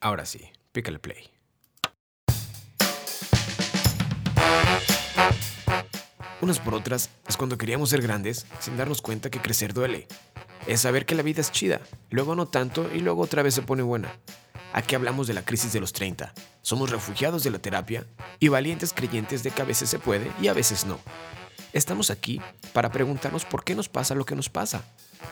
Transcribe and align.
Ahora 0.00 0.26
sí, 0.26 0.40
pícale 0.72 1.00
play. 1.00 1.30
Unas 6.40 6.60
por 6.60 6.74
otras 6.74 7.10
es 7.26 7.36
cuando 7.36 7.58
queríamos 7.58 7.90
ser 7.90 8.00
grandes 8.00 8.46
sin 8.60 8.76
darnos 8.76 9.02
cuenta 9.02 9.28
que 9.28 9.40
crecer 9.40 9.74
duele. 9.74 10.06
Es 10.68 10.82
saber 10.82 11.04
que 11.04 11.16
la 11.16 11.22
vida 11.22 11.40
es 11.40 11.50
chida, 11.50 11.80
luego 12.10 12.36
no 12.36 12.46
tanto 12.46 12.88
y 12.94 13.00
luego 13.00 13.22
otra 13.22 13.42
vez 13.42 13.54
se 13.54 13.62
pone 13.62 13.82
buena. 13.82 14.12
Aquí 14.72 14.94
hablamos 14.94 15.26
de 15.26 15.34
la 15.34 15.44
crisis 15.44 15.72
de 15.72 15.80
los 15.80 15.92
30. 15.92 16.32
Somos 16.62 16.90
refugiados 16.90 17.42
de 17.42 17.50
la 17.50 17.58
terapia 17.58 18.06
y 18.38 18.48
valientes 18.48 18.92
creyentes 18.92 19.42
de 19.42 19.50
que 19.50 19.62
a 19.62 19.64
veces 19.64 19.90
se 19.90 19.98
puede 19.98 20.30
y 20.40 20.46
a 20.46 20.52
veces 20.52 20.84
no. 20.84 21.00
Estamos 21.72 22.10
aquí 22.10 22.40
para 22.72 22.90
preguntarnos 22.90 23.44
por 23.44 23.62
qué 23.62 23.74
nos 23.74 23.88
pasa 23.88 24.14
lo 24.14 24.24
que 24.24 24.34
nos 24.34 24.48
pasa, 24.48 24.82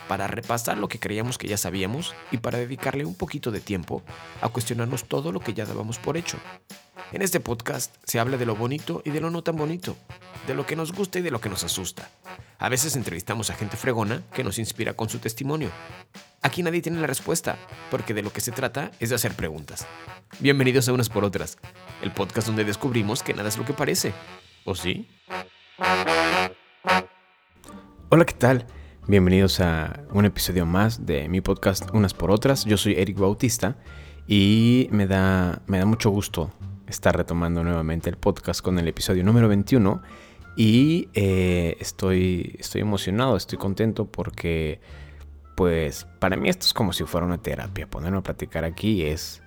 para 0.07 0.27
repasar 0.27 0.77
lo 0.77 0.89
que 0.89 0.99
creíamos 0.99 1.39
que 1.39 1.49
ya 1.49 1.57
sabíamos 1.57 2.15
y 2.31 2.39
para 2.39 2.59
dedicarle 2.59 3.07
un 3.07 3.15
poquito 3.15 3.51
de 3.51 3.61
tiempo 3.61 4.03
a 4.43 4.49
cuestionarnos 4.51 5.05
todo 5.05 5.33
lo 5.33 5.41
que 5.41 5.55
ya 5.55 5.65
dábamos 5.65 5.99
por 5.99 6.17
hecho. 6.17 6.39
En 7.13 7.23
este 7.23 7.41
podcast 7.41 7.95
se 8.05 8.19
habla 8.19 8.37
de 8.37 8.45
lo 8.45 8.55
bonito 8.55 9.01
y 9.05 9.11
de 9.11 9.21
lo 9.21 9.31
no 9.31 9.43
tan 9.43 9.57
bonito, 9.57 9.97
de 10.47 10.55
lo 10.55 10.67
que 10.67 10.77
nos 10.77 10.93
gusta 10.93 11.21
y 11.21 11.23
de 11.23 11.31
lo 11.31 11.41
que 11.41 11.49
nos 11.49 11.65
asusta. 11.65 12.11
A 12.59 12.69
veces 12.69 12.97
entrevistamos 12.97 13.49
a 13.49 13.55
gente 13.55 13.77
fregona 13.77 14.23
que 14.35 14.45
nos 14.45 14.59
inspira 14.59 14.93
con 14.93 15.09
su 15.09 15.19
testimonio. 15.19 15.71
Aquí 16.43 16.63
nadie 16.63 16.83
tiene 16.83 17.01
la 17.01 17.07
respuesta, 17.07 17.57
porque 17.91 18.13
de 18.13 18.23
lo 18.23 18.33
que 18.33 18.41
se 18.41 18.53
trata 18.53 18.91
es 19.01 19.09
de 19.09 19.15
hacer 19.15 19.35
preguntas. 19.35 19.87
Bienvenidos 20.41 20.89
a 20.89 20.93
Unas 20.93 21.09
por 21.09 21.25
Otras, 21.25 21.57
el 22.03 22.13
podcast 22.13 22.47
donde 22.49 22.65
descubrimos 22.65 23.23
que 23.23 23.35
nada 23.35 23.49
es 23.49 23.57
lo 23.57 23.65
que 23.65 23.73
parece. 23.73 24.13
¿O 24.65 24.75
sí? 24.75 25.09
Hola, 28.09 28.25
¿qué 28.25 28.35
tal? 28.35 28.67
Bienvenidos 29.09 29.59
a 29.59 30.05
un 30.13 30.27
episodio 30.27 30.65
más 30.65 31.07
de 31.07 31.29
mi 31.29 31.41
podcast 31.41 31.91
Unas 31.93 32.15
por 32.15 32.31
Otras. 32.31 32.65
Yo 32.65 32.77
soy 32.77 32.95
Eric 32.95 33.19
Bautista 33.19 33.77
y 34.29 34.87
me 34.93 35.09
da, 35.09 35.61
me 35.67 35.79
da 35.79 35.87
mucho 35.87 36.11
gusto 36.11 36.53
estar 36.87 37.17
retomando 37.17 37.65
nuevamente 37.65 38.09
el 38.09 38.17
podcast 38.17 38.61
con 38.61 38.79
el 38.79 38.87
episodio 38.87 39.25
número 39.25 39.49
21 39.49 40.01
y 40.57 41.09
eh, 41.15 41.77
estoy, 41.81 42.55
estoy 42.61 42.83
emocionado, 42.83 43.37
estoy 43.37 43.59
contento 43.59 44.07
porque 44.07 44.81
pues 45.57 46.07
para 46.21 46.37
mí 46.37 46.49
esto 46.49 46.65
es 46.65 46.75
como 46.75 46.93
si 46.93 47.03
fuera 47.03 47.27
una 47.27 47.39
terapia. 47.39 47.91
Ponerme 47.91 48.19
a 48.19 48.23
platicar 48.23 48.63
aquí 48.63 49.03
es 49.03 49.43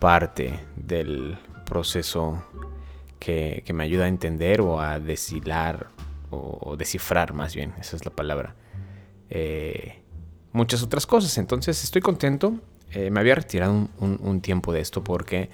parte 0.00 0.60
del 0.76 1.38
proceso 1.64 2.44
que, 3.18 3.64
me 3.72 3.84
ayuda 3.84 4.04
a 4.04 4.08
entender 4.08 4.60
o 4.60 4.80
a 4.80 4.98
deshilar 4.98 5.88
o, 6.32 6.76
descifrar 6.76 7.32
más 7.32 7.54
bien, 7.54 7.74
esa 7.78 7.96
es 7.96 8.04
la 8.04 8.10
palabra. 8.10 8.54
Eh, 9.30 10.02
muchas 10.52 10.82
otras 10.82 11.06
cosas. 11.06 11.36
Entonces 11.38 11.82
estoy 11.84 12.02
contento. 12.02 12.54
Eh, 12.92 13.10
me 13.10 13.20
había 13.20 13.34
retirado 13.34 13.88
un, 13.98 14.40
tiempo 14.40 14.72
de 14.72 14.80
esto 14.80 15.02
porque 15.02 15.48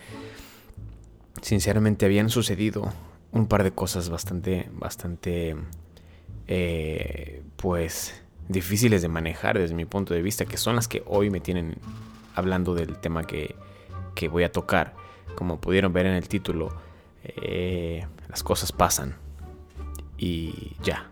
sinceramente 1.40 2.04
habían 2.04 2.30
sucedido 2.30 2.92
un 3.30 3.46
par 3.46 3.62
de 3.62 3.70
cosas 3.70 4.08
bastante, 4.08 4.68
bastante, 4.72 5.56
eh, 6.48 7.42
pues, 7.56 8.20
difíciles 8.48 9.02
de 9.02 9.08
manejar 9.08 9.58
desde 9.58 9.74
mi 9.74 9.84
punto 9.84 10.14
de 10.14 10.22
vista, 10.22 10.46
que 10.46 10.56
son 10.56 10.74
las 10.74 10.88
que 10.88 11.02
hoy 11.06 11.30
me 11.30 11.40
tienen 11.40 11.76
hablando 12.34 12.74
del 12.74 12.96
tema 12.96 13.24
que, 13.24 13.54
que 14.14 14.28
voy 14.28 14.42
a 14.42 14.50
tocar. 14.50 14.94
Como 15.36 15.60
pudieron 15.60 15.92
ver 15.92 16.06
en 16.06 16.14
el 16.14 16.26
título, 16.26 16.74
eh, 17.22 18.04
las 18.28 18.42
cosas 18.42 18.72
pasan 18.72 19.27
y 20.18 20.76
ya. 20.82 21.10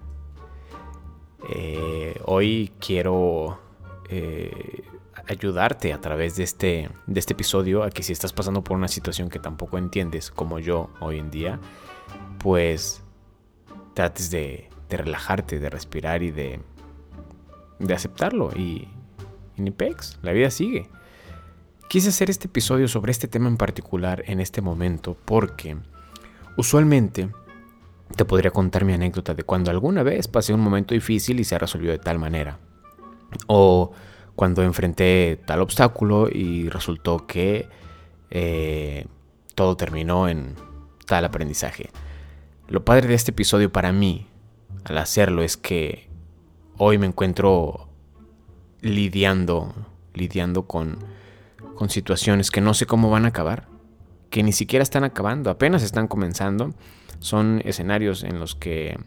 Eh, 1.48 2.20
hoy 2.24 2.72
quiero 2.80 3.60
ayudarte 5.28 5.92
a 5.92 6.00
través 6.00 6.36
de 6.36 6.44
este, 6.44 6.90
de 7.06 7.20
este 7.20 7.32
episodio 7.32 7.82
a 7.82 7.90
que 7.90 8.02
si 8.02 8.12
estás 8.12 8.32
pasando 8.32 8.62
por 8.62 8.76
una 8.76 8.88
situación 8.88 9.28
que 9.28 9.38
tampoco 9.38 9.78
entiendes, 9.78 10.30
como 10.30 10.58
yo 10.58 10.90
hoy 11.00 11.18
en 11.18 11.30
día, 11.30 11.58
pues 12.38 13.02
trates 13.94 14.30
de, 14.30 14.68
relajarte, 14.88 15.58
de 15.58 15.70
respirar 15.70 16.22
y 16.22 16.30
de, 16.30 16.60
de 17.78 17.94
aceptarlo. 17.94 18.50
Y, 18.54 18.88
y 19.56 19.62
ni 19.62 19.70
pex, 19.70 20.18
la 20.22 20.32
vida 20.32 20.50
sigue. 20.50 20.88
Quise 21.88 22.10
hacer 22.10 22.30
este 22.30 22.46
episodio 22.46 22.88
sobre 22.88 23.12
este 23.12 23.28
tema 23.28 23.48
en 23.48 23.56
particular 23.56 24.22
en 24.26 24.40
este 24.40 24.60
momento 24.60 25.16
porque 25.24 25.76
usualmente 26.56 27.30
te 28.14 28.24
podría 28.24 28.50
contar 28.50 28.84
mi 28.84 28.92
anécdota 28.92 29.34
de 29.34 29.42
cuando 29.42 29.70
alguna 29.70 30.02
vez 30.02 30.28
pasé 30.28 30.54
un 30.54 30.60
momento 30.60 30.94
difícil 30.94 31.40
y 31.40 31.44
se 31.44 31.58
resolvió 31.58 31.90
de 31.90 31.98
tal 31.98 32.18
manera. 32.18 32.58
O 33.46 33.92
cuando 34.36 34.62
enfrenté 34.62 35.40
tal 35.44 35.62
obstáculo 35.62 36.28
y 36.30 36.68
resultó 36.68 37.26
que 37.26 37.68
eh, 38.30 39.06
todo 39.54 39.76
terminó 39.76 40.28
en 40.28 40.54
tal 41.06 41.24
aprendizaje. 41.24 41.90
Lo 42.68 42.84
padre 42.84 43.08
de 43.08 43.14
este 43.14 43.30
episodio 43.30 43.72
para 43.72 43.92
mí, 43.92 44.26
al 44.84 44.98
hacerlo, 44.98 45.42
es 45.42 45.56
que 45.56 46.08
hoy 46.78 46.98
me 46.98 47.06
encuentro 47.06 47.88
lidiando, 48.80 49.74
lidiando 50.14 50.66
con, 50.66 50.98
con 51.74 51.88
situaciones 51.88 52.50
que 52.50 52.60
no 52.60 52.74
sé 52.74 52.86
cómo 52.86 53.10
van 53.10 53.24
a 53.24 53.28
acabar, 53.28 53.68
que 54.30 54.42
ni 54.42 54.52
siquiera 54.52 54.82
están 54.82 55.04
acabando, 55.04 55.50
apenas 55.50 55.82
están 55.82 56.08
comenzando. 56.08 56.74
Son 57.18 57.62
escenarios 57.64 58.24
en 58.24 58.38
los 58.38 58.54
que 58.54 58.98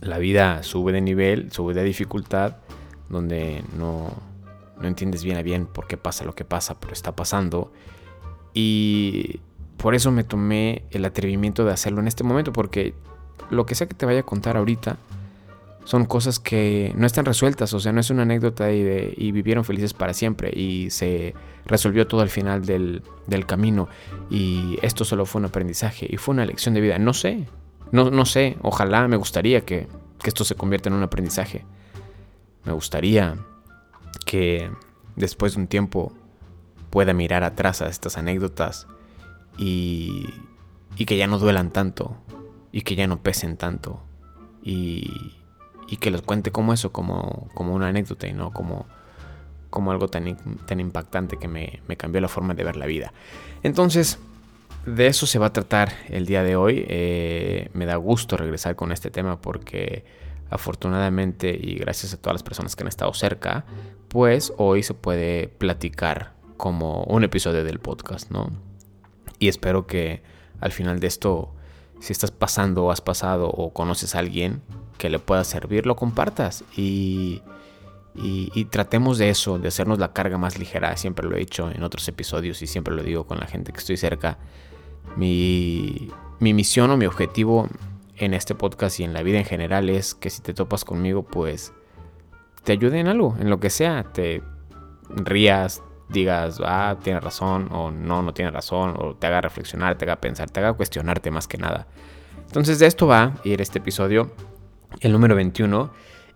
la 0.00 0.18
vida 0.18 0.62
sube 0.62 0.92
de 0.92 1.00
nivel, 1.00 1.52
sube 1.52 1.74
de 1.74 1.84
dificultad, 1.84 2.56
donde 3.08 3.62
no, 3.76 4.10
no 4.80 4.88
entiendes 4.88 5.24
bien 5.24 5.36
a 5.36 5.42
bien 5.42 5.66
por 5.66 5.86
qué 5.86 5.96
pasa 5.96 6.24
lo 6.24 6.34
que 6.34 6.44
pasa, 6.44 6.78
pero 6.80 6.92
está 6.92 7.14
pasando. 7.14 7.72
Y 8.54 9.40
por 9.76 9.94
eso 9.94 10.10
me 10.10 10.24
tomé 10.24 10.84
el 10.90 11.04
atrevimiento 11.04 11.64
de 11.64 11.72
hacerlo 11.72 12.00
en 12.00 12.08
este 12.08 12.24
momento, 12.24 12.52
porque 12.52 12.94
lo 13.50 13.66
que 13.66 13.74
sea 13.74 13.86
que 13.86 13.94
te 13.94 14.06
vaya 14.06 14.20
a 14.20 14.24
contar 14.24 14.56
ahorita 14.56 14.96
son 15.84 16.04
cosas 16.04 16.38
que 16.38 16.92
no 16.96 17.06
están 17.06 17.24
resueltas, 17.24 17.72
o 17.74 17.80
sea, 17.80 17.92
no 17.92 18.00
es 18.00 18.10
una 18.10 18.22
anécdota 18.22 18.72
y, 18.72 19.14
y 19.16 19.32
vivieron 19.32 19.64
felices 19.64 19.94
para 19.94 20.14
siempre 20.14 20.50
y 20.54 20.90
se 20.90 21.34
resolvió 21.66 22.06
todo 22.06 22.20
al 22.20 22.30
final 22.30 22.64
del, 22.64 23.02
camino 23.46 23.88
y 24.30 24.78
esto 24.82 25.04
solo 25.04 25.26
fue 25.26 25.40
un 25.40 25.46
aprendizaje 25.46 26.06
y 26.08 26.16
fue 26.16 26.34
una 26.34 26.44
lección 26.44 26.74
de 26.74 26.80
vida. 26.80 26.98
No 26.98 27.12
sé, 27.14 27.46
no, 27.90 28.10
no 28.10 28.24
sé, 28.24 28.56
ojalá 28.62 29.06
me 29.08 29.16
gustaría 29.16 29.62
que, 29.62 29.88
que 30.22 30.28
esto 30.28 30.44
se 30.44 30.54
convierta 30.54 30.88
en 30.88 30.94
un 30.94 31.02
aprendizaje. 31.02 31.64
Me 32.64 32.72
gustaría 32.72 33.36
que 34.24 34.70
después 35.16 35.54
de 35.54 35.60
un 35.60 35.66
tiempo 35.66 36.12
pueda 36.90 37.12
mirar 37.12 37.42
atrás 37.42 37.82
a 37.82 37.88
estas 37.88 38.18
anécdotas 38.18 38.86
y, 39.56 40.28
que 41.06 41.16
ya 41.16 41.26
no 41.26 41.38
duelan 41.38 41.70
tanto 41.72 42.16
y 42.70 42.82
que 42.82 42.94
ya 42.94 43.08
no 43.08 43.22
pesen 43.22 43.56
tanto 43.56 44.00
y, 44.62 45.41
que 45.96 46.10
los 46.10 46.22
cuente 46.22 46.50
como 46.50 46.72
eso, 46.72 46.92
como, 46.92 47.48
como 47.54 47.74
una 47.74 47.88
anécdota 47.88 48.26
y 48.26 48.32
no 48.32 48.52
como, 48.52 48.86
como 49.70 49.90
algo 49.90 50.08
tan, 50.08 50.36
tan 50.66 50.80
impactante 50.80 51.38
que 51.38 51.48
me, 51.48 51.80
cambió 51.96 52.20
la 52.20 52.28
forma 52.28 52.54
de 52.54 52.64
ver 52.64 52.76
la 52.76 52.86
vida. 52.86 53.12
Entonces, 53.62 54.18
de 54.86 55.06
eso 55.06 55.26
se 55.26 55.38
va 55.38 55.46
a 55.46 55.52
tratar 55.52 55.92
el 56.08 56.26
día 56.26 56.42
de 56.42 56.56
hoy. 56.56 56.84
Eh, 56.88 57.70
me 57.72 57.86
da 57.86 57.96
gusto 57.96 58.36
regresar 58.36 58.76
con 58.76 58.92
este 58.92 59.10
tema 59.10 59.40
porque 59.40 60.04
afortunadamente 60.50 61.50
y 61.50 61.76
gracias 61.76 62.12
a 62.12 62.18
todas 62.18 62.34
las 62.34 62.42
personas 62.42 62.76
que 62.76 62.82
han 62.82 62.88
estado 62.88 63.14
cerca, 63.14 63.64
pues 64.08 64.52
hoy 64.58 64.82
se 64.82 64.92
puede 64.92 65.48
platicar 65.48 66.34
como 66.58 67.04
un 67.04 67.24
episodio 67.24 67.64
del 67.64 67.80
podcast, 67.80 68.30
¿no? 68.30 68.50
Y 69.38 69.48
espero 69.48 69.86
que 69.86 70.22
al 70.60 70.70
final 70.70 71.00
de 71.00 71.06
esto, 71.06 71.54
si 71.98 72.12
estás 72.12 72.30
pasando 72.30 72.84
o 72.84 72.90
has 72.90 73.00
pasado 73.00 73.48
o 73.48 73.72
conoces 73.72 74.14
a 74.14 74.18
alguien 74.18 74.62
que 75.02 75.10
le 75.10 75.18
pueda 75.18 75.42
servir, 75.42 75.84
lo 75.84 75.96
compartas 75.96 76.62
y, 76.76 77.42
y, 78.14 78.64
tratemos 78.66 79.18
de 79.18 79.30
eso, 79.30 79.58
de 79.58 79.66
hacernos 79.66 79.98
la 79.98 80.12
carga 80.12 80.38
más 80.38 80.60
ligera. 80.60 80.96
Siempre 80.96 81.28
lo 81.28 81.34
he 81.34 81.40
dicho 81.40 81.72
en 81.72 81.82
otros 81.82 82.06
episodios 82.06 82.62
y 82.62 82.68
siempre 82.68 82.94
lo 82.94 83.02
digo 83.02 83.26
con 83.26 83.40
la 83.40 83.46
gente 83.46 83.72
que 83.72 83.80
estoy 83.80 83.96
cerca. 83.96 84.38
Mi, 85.16 86.08
mi 86.38 86.54
misión 86.54 86.88
o 86.92 86.96
mi 86.96 87.06
objetivo 87.06 87.68
en 88.16 88.32
este 88.32 88.54
podcast 88.54 89.00
y 89.00 89.02
en 89.02 89.12
la 89.12 89.24
vida 89.24 89.38
en 89.38 89.44
general 89.44 89.90
es 89.90 90.14
que 90.14 90.30
si 90.30 90.40
te 90.40 90.54
topas 90.54 90.84
conmigo, 90.84 91.24
pues 91.24 91.72
te 92.62 92.70
ayude 92.70 93.00
en 93.00 93.08
algo, 93.08 93.34
en 93.40 93.50
lo 93.50 93.58
que 93.58 93.70
sea, 93.70 94.04
te 94.04 94.40
rías, 95.16 95.82
digas, 96.10 96.60
ah, 96.64 96.96
tiene 97.02 97.18
razón, 97.18 97.68
o 97.72 97.90
no, 97.90 98.22
no 98.22 98.32
tiene 98.32 98.52
razón, 98.52 98.94
o 98.96 99.16
te 99.16 99.26
haga 99.26 99.40
reflexionar, 99.40 99.98
te 99.98 100.04
haga 100.04 100.20
pensar, 100.20 100.48
te 100.48 100.60
haga 100.60 100.74
cuestionarte 100.74 101.32
más 101.32 101.48
que 101.48 101.58
nada. 101.58 101.88
Entonces 102.46 102.78
de 102.78 102.86
esto 102.86 103.08
va 103.08 103.22
a 103.22 103.32
ir 103.42 103.60
este 103.60 103.80
episodio, 103.80 104.30
el 105.00 105.12
número 105.12 105.34
21, 105.34 105.92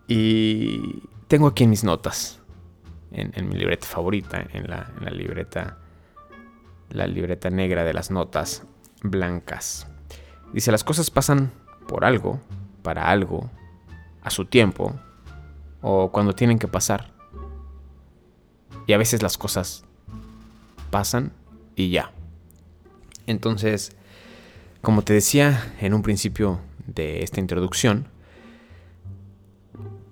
y 0.08 1.03
tengo 1.29 1.47
aquí 1.49 1.67
mis 1.67 1.85
notas, 1.85 2.41
en, 3.12 3.49
mi 3.49 3.56
libreta 3.56 3.87
favorita, 3.87 4.41
en 4.41 4.64
en 4.64 4.70
la 4.70 5.11
libreta, 5.11 5.79
la 6.91 7.06
libreta 7.06 7.50
negra 7.50 7.85
de 7.85 7.94
las 7.94 8.11
notas 8.11 8.64
blancas. 9.03 9.87
Dice, 10.53 10.73
las 10.73 10.85
cosas 10.85 11.11
pasan 11.11 11.53
por 11.88 12.05
algo, 12.05 12.41
para 12.82 13.11
algo, 13.11 13.50
a 14.23 14.31
su 14.31 14.44
tiempo, 14.44 14.94
o 15.82 16.11
cuando 16.11 16.32
tienen 16.35 16.58
que 16.58 16.69
pasar. 16.69 17.12
Y 18.87 18.93
a 18.93 18.99
veces 18.99 19.23
las 19.23 19.37
cosas 19.37 19.85
pasan 20.91 21.32
y 21.75 21.91
ya. 21.91 22.12
Entonces, 23.26 23.97
como 24.82 25.03
te 25.03 25.12
decía 25.12 25.75
en 25.81 25.94
un 25.94 26.03
principio 26.03 26.61
de 26.87 27.23
esta 27.23 27.41
introducción, 27.41 28.08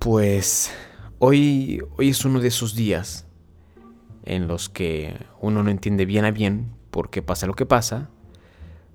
pues 0.04 0.70
hoy, 1.18 1.82
hoy 1.96 2.10
es 2.10 2.26
uno 2.26 2.38
de 2.38 2.48
esos 2.48 2.74
días 2.74 3.24
en 4.24 4.48
los 4.48 4.68
que 4.68 5.16
uno 5.40 5.62
no 5.62 5.70
entiende 5.70 6.04
bien 6.04 6.26
a 6.26 6.30
bien 6.30 6.74
por 6.90 7.08
qué 7.08 7.22
pasa 7.22 7.46
lo 7.46 7.54
que 7.54 7.64
pasa. 7.64 8.10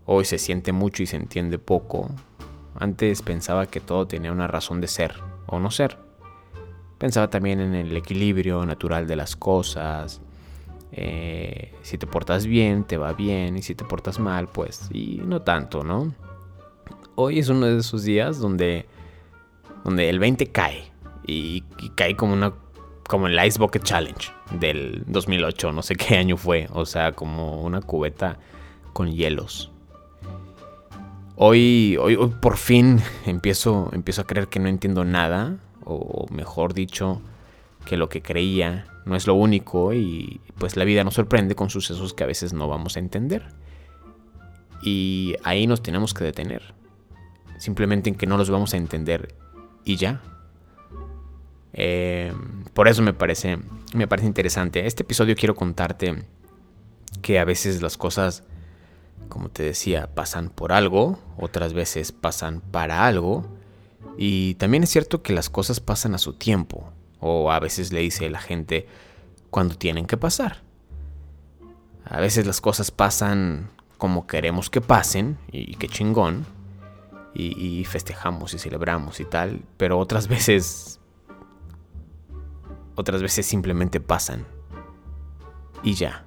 Hoy 0.06 0.26
se 0.26 0.38
siente 0.38 0.72
mucho 0.72 1.02
y 1.02 1.08
se 1.08 1.16
entiende 1.16 1.58
poco. 1.58 2.12
Antes 2.76 3.24
pensaba 3.24 3.66
que 3.66 3.80
todo 3.80 4.06
tenía 4.06 4.32
una 4.32 4.46
razón 4.46 4.82
de 4.82 4.88
ser 4.88 5.16
o 5.48 5.60
no 5.60 5.72
ser. 5.72 5.98
Pensaba 7.00 7.28
también 7.32 7.60
en 7.60 7.74
el 7.74 7.98
equilibrio 7.98 8.64
natural 8.68 9.08
de 9.08 9.16
las 9.16 9.36
cosas. 9.36 10.22
Eh, 10.92 11.74
si 11.82 11.98
te 11.98 12.06
portas 12.06 12.46
bien, 12.46 12.84
te 12.84 12.98
va 13.00 13.14
bien. 13.14 13.58
Y 13.58 13.64
si 13.64 13.74
te 13.74 13.84
portas 13.84 14.20
mal, 14.20 14.48
pues, 14.48 14.88
y 14.94 15.24
no 15.26 15.42
tanto, 15.42 15.84
¿no? 15.84 16.14
Hoy 17.16 17.40
es 17.40 17.50
uno 17.50 17.66
de 17.66 17.80
esos 17.80 18.04
días 18.04 18.38
donde, 18.38 18.86
donde 19.84 20.08
el 20.08 20.20
20 20.20 20.52
cae 20.52 20.89
y, 21.30 21.90
cae 21.96 22.16
como 22.16 22.34
una 22.34 22.54
como 23.08 23.28
el 23.28 23.44
Ice 23.44 23.58
Bucket 23.58 23.84
Challenge 23.84 24.32
del 24.52 25.04
2008, 25.08 25.72
no 25.72 25.82
sé 25.82 25.96
qué 25.96 26.18
año 26.18 26.38
fue, 26.38 26.68
o 26.72 26.86
sea, 26.86 27.14
como 27.14 27.64
una 27.64 27.82
cubeta 27.82 28.38
con 28.94 29.12
hielos. 29.12 29.72
Hoy, 31.36 31.98
hoy, 32.00 32.16
hoy 32.16 32.28
por 32.40 32.58
fin 32.58 33.02
empiezo, 33.26 33.90
empiezo 33.94 34.22
a 34.22 34.28
creer 34.28 34.48
que 34.48 34.60
no 34.60 34.70
entiendo 34.70 35.06
nada, 35.06 35.58
o 35.86 36.28
mejor 36.30 36.76
dicho, 36.76 37.22
que 37.86 37.98
lo 37.98 38.10
que 38.10 38.22
creía 38.22 38.86
no 39.06 39.16
es 39.16 39.26
lo 39.26 39.34
único 39.34 39.94
y 39.94 40.40
pues 40.58 40.78
la 40.78 40.86
vida 40.86 41.04
nos 41.04 41.16
sorprende 41.16 41.56
con 41.56 41.70
sucesos 41.70 42.14
que 42.14 42.24
a 42.24 42.28
veces 42.28 42.54
no 42.54 42.68
vamos 42.68 42.96
a 42.96 43.00
entender. 43.00 43.48
Y 44.82 45.36
ahí 45.44 45.68
nos 45.68 45.82
tenemos 45.82 46.14
que 46.14 46.24
detener. 46.24 46.76
Simplemente 47.58 48.10
en 48.10 48.16
que 48.16 48.28
no 48.28 48.38
los 48.38 48.50
vamos 48.50 48.74
a 48.74 48.78
entender 48.78 49.36
y 49.84 49.98
ya. 49.98 50.22
Eh, 51.74 52.34
por 52.74 52.88
eso 52.88 53.02
me 53.02 53.14
parece, 53.14 53.60
me 53.94 54.08
parece 54.08 54.28
interesante. 54.28 54.86
Este 54.86 55.04
episodio 55.04 55.36
quiero 55.36 55.56
contarte 55.56 56.24
que 57.22 57.40
a 57.40 57.46
veces 57.46 57.82
las 57.82 57.98
cosas, 57.98 58.44
como 59.28 59.50
te 59.50 59.64
decía, 59.64 60.10
pasan 60.14 60.50
por 60.50 60.72
algo, 60.72 61.20
otras 61.38 61.74
veces 61.74 62.12
pasan 62.12 62.62
para 62.62 63.06
algo. 63.06 63.46
Y 64.18 64.56
también 64.56 64.84
es 64.84 64.90
cierto 64.90 65.22
que 65.22 65.34
las 65.34 65.50
cosas 65.50 65.80
pasan 65.80 66.16
a 66.16 66.18
su 66.18 66.34
tiempo, 66.34 66.92
o 67.20 67.52
a 67.52 67.60
veces 67.60 67.92
le 67.94 68.02
dice 68.02 68.30
la 68.30 68.40
gente 68.40 68.88
cuando 69.50 69.76
tienen 69.76 70.06
que 70.06 70.18
pasar. 70.18 70.62
A 72.06 72.20
veces 72.20 72.46
las 72.48 72.62
cosas 72.62 72.92
pasan 72.92 73.70
como 73.98 74.26
queremos 74.26 74.70
que 74.70 74.82
pasen, 74.82 75.38
y 75.52 75.76
qué 75.76 75.88
chingón, 75.88 76.46
y 77.34 77.86
festejamos 77.86 78.54
y 78.54 78.60
celebramos 78.60 79.20
y 79.20 79.26
tal, 79.26 79.62
pero 79.78 80.00
otras 80.00 80.28
veces 80.28 80.99
otras 83.00 83.22
veces 83.22 83.46
simplemente 83.46 84.02
pasan. 84.02 84.46
Y 85.84 85.94
ya. 85.94 86.26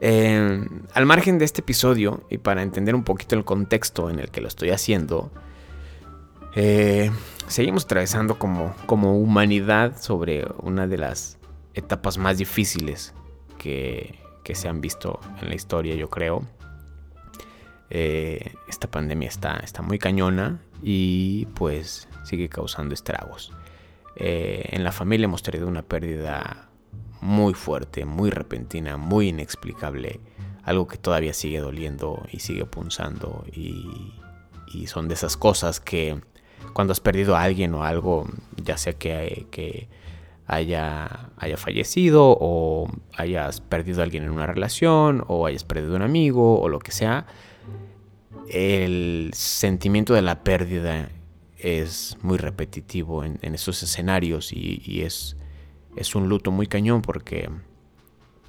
Eh, 0.00 0.66
al 0.94 1.06
margen 1.06 1.38
de 1.38 1.44
este 1.44 1.60
episodio, 1.60 2.24
y 2.30 2.38
para 2.38 2.62
entender 2.62 2.94
un 2.94 3.04
poquito 3.04 3.36
el 3.36 3.44
contexto 3.44 4.08
en 4.08 4.18
el 4.18 4.30
que 4.30 4.40
lo 4.40 4.48
estoy 4.48 4.70
haciendo, 4.70 5.30
eh, 6.54 7.10
seguimos 7.46 7.84
atravesando 7.84 8.38
como, 8.38 8.74
como 8.86 9.18
humanidad 9.18 10.00
sobre 10.00 10.46
una 10.62 10.86
de 10.86 10.96
las 10.96 11.36
etapas 11.74 12.16
más 12.16 12.38
difíciles 12.38 13.12
que, 13.58 14.18
que 14.44 14.54
se 14.54 14.68
han 14.68 14.80
visto 14.80 15.20
en 15.42 15.50
la 15.50 15.54
historia, 15.54 15.94
yo 15.94 16.08
creo. 16.08 16.46
Eh, 17.90 18.54
esta 18.66 18.90
pandemia 18.90 19.28
está, 19.28 19.56
está 19.58 19.82
muy 19.82 19.98
cañona 19.98 20.58
y 20.82 21.46
pues 21.54 22.08
sigue 22.24 22.48
causando 22.48 22.94
estragos. 22.94 23.52
Eh, 24.16 24.68
en 24.70 24.84
la 24.84 24.92
familia 24.92 25.24
hemos 25.24 25.42
tenido 25.42 25.66
una 25.66 25.82
pérdida 25.82 26.68
muy 27.20 27.54
fuerte, 27.54 28.04
muy 28.04 28.30
repentina, 28.30 28.96
muy 28.96 29.28
inexplicable, 29.28 30.20
algo 30.62 30.86
que 30.86 30.98
todavía 30.98 31.32
sigue 31.32 31.60
doliendo 31.60 32.22
y 32.30 32.40
sigue 32.40 32.66
punzando 32.66 33.44
y, 33.52 34.12
son 34.86 35.06
de 35.06 35.14
esas 35.14 35.36
cosas 35.36 35.78
que 35.78 36.20
cuando 36.72 36.92
has 36.92 36.98
perdido 36.98 37.36
a 37.36 37.42
alguien 37.42 37.72
o 37.74 37.84
algo, 37.84 38.26
ya 38.56 38.76
sea 38.76 38.92
que, 38.94 39.46
que 39.52 39.88
haya, 40.46 41.30
haya 41.36 41.56
fallecido 41.56 42.36
o 42.40 42.90
hayas 43.16 43.60
perdido 43.60 44.00
a 44.00 44.04
alguien 44.04 44.24
en 44.24 44.30
una 44.30 44.46
relación 44.46 45.24
o 45.28 45.46
hayas 45.46 45.62
perdido 45.62 45.94
un 45.94 46.02
amigo 46.02 46.60
o 46.60 46.68
lo 46.68 46.80
que 46.80 46.90
sea, 46.90 47.26
el 48.48 49.30
sentimiento 49.32 50.12
de 50.14 50.22
la 50.22 50.42
pérdida 50.42 51.08
es 51.64 52.18
muy 52.20 52.36
repetitivo 52.36 53.24
en, 53.24 53.38
esos 53.54 53.82
escenarios 53.82 54.52
y, 54.52 55.00
es, 55.00 55.34
es 55.96 56.14
un 56.14 56.28
luto 56.28 56.50
muy 56.50 56.66
cañón 56.66 57.00
porque 57.00 57.48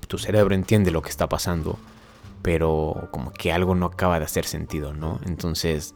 tu 0.09 0.17
cerebro 0.17 0.53
entiende 0.53 0.91
lo 0.91 1.01
que 1.01 1.09
está 1.09 1.29
pasando, 1.29 1.79
pero 2.41 3.07
como 3.11 3.31
que 3.31 3.53
algo 3.53 3.73
no 3.73 3.85
acaba 3.85 4.19
de 4.19 4.25
hacer 4.25 4.43
sentido, 4.43 4.93
¿no? 4.93 5.21
Entonces, 5.25 5.95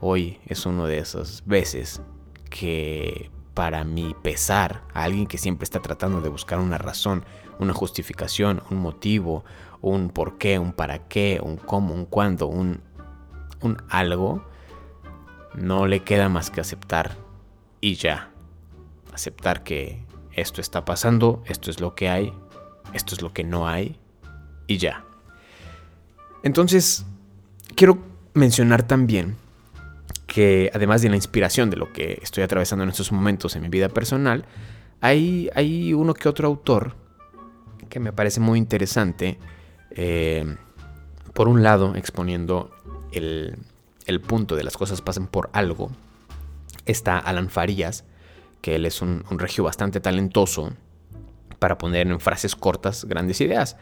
hoy 0.00 0.38
es 0.46 0.64
uno 0.64 0.86
de 0.86 0.98
esas 0.98 1.44
veces 1.46 2.00
que 2.48 3.32
para 3.54 3.82
mi 3.82 4.14
pesar, 4.22 4.82
a 4.94 5.02
alguien 5.02 5.26
que 5.26 5.38
siempre 5.38 5.64
está 5.64 5.82
tratando 5.82 6.20
de 6.20 6.28
buscar 6.28 6.60
una 6.60 6.78
razón, 6.78 7.24
una 7.58 7.74
justificación, 7.74 8.62
un 8.70 8.78
motivo, 8.78 9.44
un 9.80 10.10
por 10.10 10.38
qué, 10.38 10.60
un 10.60 10.72
para 10.72 11.08
qué, 11.08 11.40
un 11.42 11.56
cómo, 11.56 11.92
un 11.92 12.04
cuándo, 12.04 12.46
un, 12.46 12.82
un 13.62 13.82
algo, 13.90 14.44
no 15.54 15.86
le 15.86 16.00
queda 16.00 16.28
más 16.28 16.50
que 16.50 16.60
aceptar 16.60 17.16
y 17.80 17.94
ya. 17.94 18.30
Aceptar 19.12 19.62
que 19.62 20.04
esto 20.32 20.60
está 20.60 20.84
pasando, 20.84 21.42
esto 21.46 21.70
es 21.70 21.80
lo 21.80 21.94
que 21.94 22.08
hay, 22.08 22.32
esto 22.92 23.14
es 23.14 23.22
lo 23.22 23.32
que 23.32 23.44
no 23.44 23.68
hay 23.68 23.98
y 24.66 24.78
ya. 24.78 25.04
Entonces, 26.42 27.04
quiero 27.76 27.98
mencionar 28.34 28.82
también 28.82 29.36
que 30.26 30.70
además 30.72 31.02
de 31.02 31.10
la 31.10 31.16
inspiración 31.16 31.68
de 31.68 31.76
lo 31.76 31.92
que 31.92 32.18
estoy 32.22 32.42
atravesando 32.42 32.84
en 32.84 32.90
estos 32.90 33.12
momentos 33.12 33.54
en 33.54 33.62
mi 33.62 33.68
vida 33.68 33.88
personal, 33.88 34.46
hay, 35.00 35.50
hay 35.54 35.92
uno 35.92 36.14
que 36.14 36.28
otro 36.28 36.48
autor 36.48 36.94
que 37.88 38.00
me 38.00 38.12
parece 38.12 38.40
muy 38.40 38.58
interesante. 38.58 39.38
Eh, 39.90 40.56
por 41.34 41.48
un 41.48 41.62
lado, 41.62 41.94
exponiendo 41.96 42.70
el, 43.12 43.58
el 44.06 44.20
punto 44.20 44.56
de 44.56 44.64
las 44.64 44.76
cosas 44.76 45.00
pasan 45.00 45.26
por 45.26 45.50
algo, 45.52 45.90
está 46.86 47.18
Alan 47.18 47.50
Farías, 47.50 48.04
que 48.60 48.76
él 48.76 48.86
es 48.86 49.02
un, 49.02 49.24
regio 49.30 49.64
bastante 49.64 50.00
talentoso 50.00 50.72
para 51.58 51.78
poner 51.78 52.06
en 52.08 52.20
frases 52.20 52.56
cortas 52.56 53.04
grandes 53.04 53.40
ideas. 53.40 53.76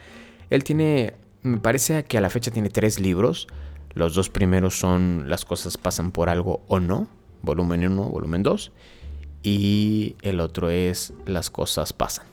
Él 0.48 0.64
tiene, 0.64 1.14
me 1.42 1.58
parece 1.58 2.04
que 2.04 2.18
a 2.18 2.20
la 2.20 2.30
fecha 2.30 2.50
tiene 2.50 2.70
tres 2.70 2.98
libros. 2.98 3.46
Los 3.94 4.14
dos 4.14 4.28
primeros 4.28 4.78
son 4.78 5.24
Las 5.28 5.44
cosas 5.44 5.76
pasan 5.76 6.12
por 6.12 6.28
algo 6.28 6.62
o 6.68 6.80
no, 6.80 7.08
volumen 7.42 7.86
1, 7.86 8.04
volumen 8.04 8.42
2. 8.42 8.72
Y 9.42 10.16
el 10.22 10.40
otro 10.40 10.70
es 10.70 11.12
Las 11.26 11.50
cosas 11.50 11.92
pasan. 11.92 12.26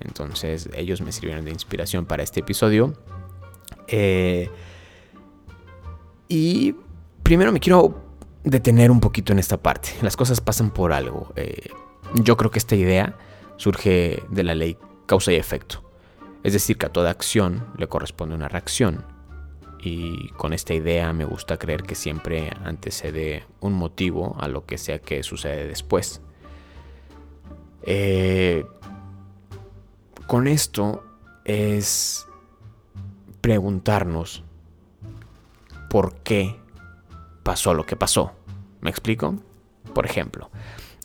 Entonces 0.00 0.68
ellos 0.74 1.00
me 1.00 1.12
sirvieron 1.12 1.44
de 1.44 1.50
inspiración 1.50 2.04
para 2.04 2.22
este 2.22 2.40
episodio. 2.40 2.94
Eh, 3.88 4.50
y 6.28 6.74
primero 7.24 7.50
me 7.50 7.58
quiero 7.58 8.04
detener 8.44 8.92
un 8.92 9.00
poquito 9.00 9.32
en 9.32 9.40
esta 9.40 9.60
parte. 9.60 9.88
Las 10.02 10.16
cosas 10.16 10.40
pasan 10.40 10.70
por 10.70 10.92
algo. 10.92 11.32
Eh, 11.34 11.70
yo 12.22 12.36
creo 12.36 12.52
que 12.52 12.60
esta 12.60 12.76
idea 12.76 13.16
surge 13.56 14.22
de 14.30 14.44
la 14.44 14.54
ley 14.54 14.76
causa 15.06 15.32
y 15.32 15.36
efecto. 15.36 15.82
Es 16.44 16.52
decir, 16.52 16.76
que 16.76 16.86
a 16.86 16.92
toda 16.92 17.10
acción 17.10 17.66
le 17.78 17.88
corresponde 17.88 18.34
una 18.36 18.48
reacción. 18.48 19.04
Y 19.80 20.28
con 20.36 20.52
esta 20.52 20.74
idea 20.74 21.12
me 21.12 21.24
gusta 21.24 21.58
creer 21.58 21.82
que 21.82 21.94
siempre 21.94 22.50
antecede 22.64 23.44
un 23.60 23.72
motivo 23.72 24.36
a 24.38 24.46
lo 24.48 24.64
que 24.64 24.78
sea 24.78 24.98
que 24.98 25.22
sucede 25.22 25.66
después. 25.66 26.20
Eh, 27.82 28.66
con 30.26 30.46
esto 30.46 31.04
es 31.44 32.26
preguntarnos 33.40 34.42
por 35.90 36.14
qué 36.16 36.63
pasó 37.44 37.74
lo 37.74 37.86
que 37.86 37.94
pasó. 37.94 38.32
¿Me 38.80 38.90
explico? 38.90 39.36
Por 39.94 40.06
ejemplo, 40.06 40.50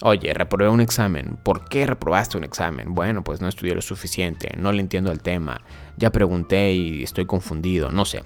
oye, 0.02 0.34
reprobé 0.34 0.70
un 0.70 0.82
examen. 0.82 1.38
¿Por 1.44 1.70
qué 1.70 1.86
reprobaste 1.86 2.38
un 2.38 2.44
examen? 2.44 2.96
Bueno, 2.96 3.24
pues 3.24 3.42
no 3.42 3.48
estudié 3.48 3.76
lo 3.76 3.82
suficiente, 3.82 4.50
no 4.58 4.72
le 4.72 4.82
entiendo 4.82 5.12
el 5.12 5.22
tema, 5.22 5.62
ya 5.98 6.12
pregunté 6.12 6.74
y 6.74 7.04
estoy 7.04 7.28
confundido, 7.28 7.92
no 7.92 8.06
sé. 8.06 8.24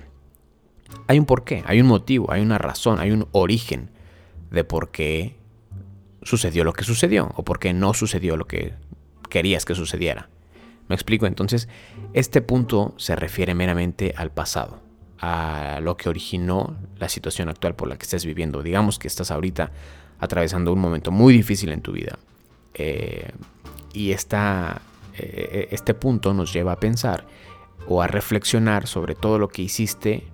Hay 1.08 1.20
un 1.20 1.26
porqué, 1.26 1.64
hay 1.66 1.82
un 1.82 1.88
motivo, 1.88 2.32
hay 2.32 2.42
una 2.42 2.58
razón, 2.58 3.00
hay 3.00 3.12
un 3.12 3.28
origen 3.32 3.90
de 4.52 4.64
por 4.64 4.92
qué 4.92 5.36
sucedió 6.22 6.64
lo 6.64 6.74
que 6.74 6.86
sucedió 6.86 7.32
o 7.36 7.44
por 7.44 7.60
qué 7.60 7.74
no 7.74 7.94
sucedió 7.94 8.38
lo 8.38 8.46
que 8.46 8.76
querías 9.30 9.66
que 9.66 9.76
sucediera. 9.76 10.30
Me 10.88 10.96
explico, 10.96 11.26
entonces 11.26 11.68
este 12.14 12.42
punto 12.42 12.94
se 12.98 13.16
refiere 13.16 13.56
meramente 13.56 14.14
al 14.16 14.32
pasado, 14.32 14.82
a 15.26 15.80
lo 15.80 15.96
que 15.96 16.10
originó 16.10 16.76
la 17.00 17.08
situación 17.08 17.48
actual 17.48 17.76
por 17.76 17.88
la 17.88 17.96
que 17.96 18.04
estés 18.04 18.26
viviendo. 18.26 18.62
Digamos 18.62 19.00
que 19.00 19.08
estás 19.08 19.32
ahorita 19.32 19.72
atravesando 20.20 20.74
un 20.74 20.80
momento 20.80 21.12
muy 21.12 21.34
difícil 21.34 21.72
en 21.72 21.80
tu 21.80 21.94
vida. 21.94 22.20
Eh, 22.74 23.32
y 23.94 24.12
esta, 24.12 24.82
eh, 25.18 25.70
este 25.72 25.94
punto 25.94 26.34
nos 26.34 26.52
lleva 26.52 26.74
a 26.74 26.76
pensar 26.76 27.26
o 27.88 28.02
a 28.02 28.08
reflexionar 28.08 28.86
sobre 28.86 29.16
todo 29.16 29.40
lo 29.40 29.48
que 29.48 29.62
hiciste 29.62 30.28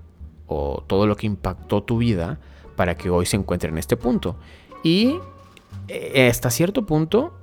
o 0.48 0.84
todo 0.88 1.06
lo 1.06 1.16
que 1.16 1.28
impactó 1.28 1.84
tu 1.84 2.00
vida 2.00 2.40
para 2.76 2.98
que 2.98 3.12
hoy 3.12 3.28
se 3.28 3.38
encuentre 3.38 3.70
en 3.70 3.78
este 3.78 3.96
punto. 3.96 4.38
Y 4.82 5.20
eh, 5.88 6.30
hasta 6.32 6.50
cierto 6.50 6.88
punto, 6.88 7.38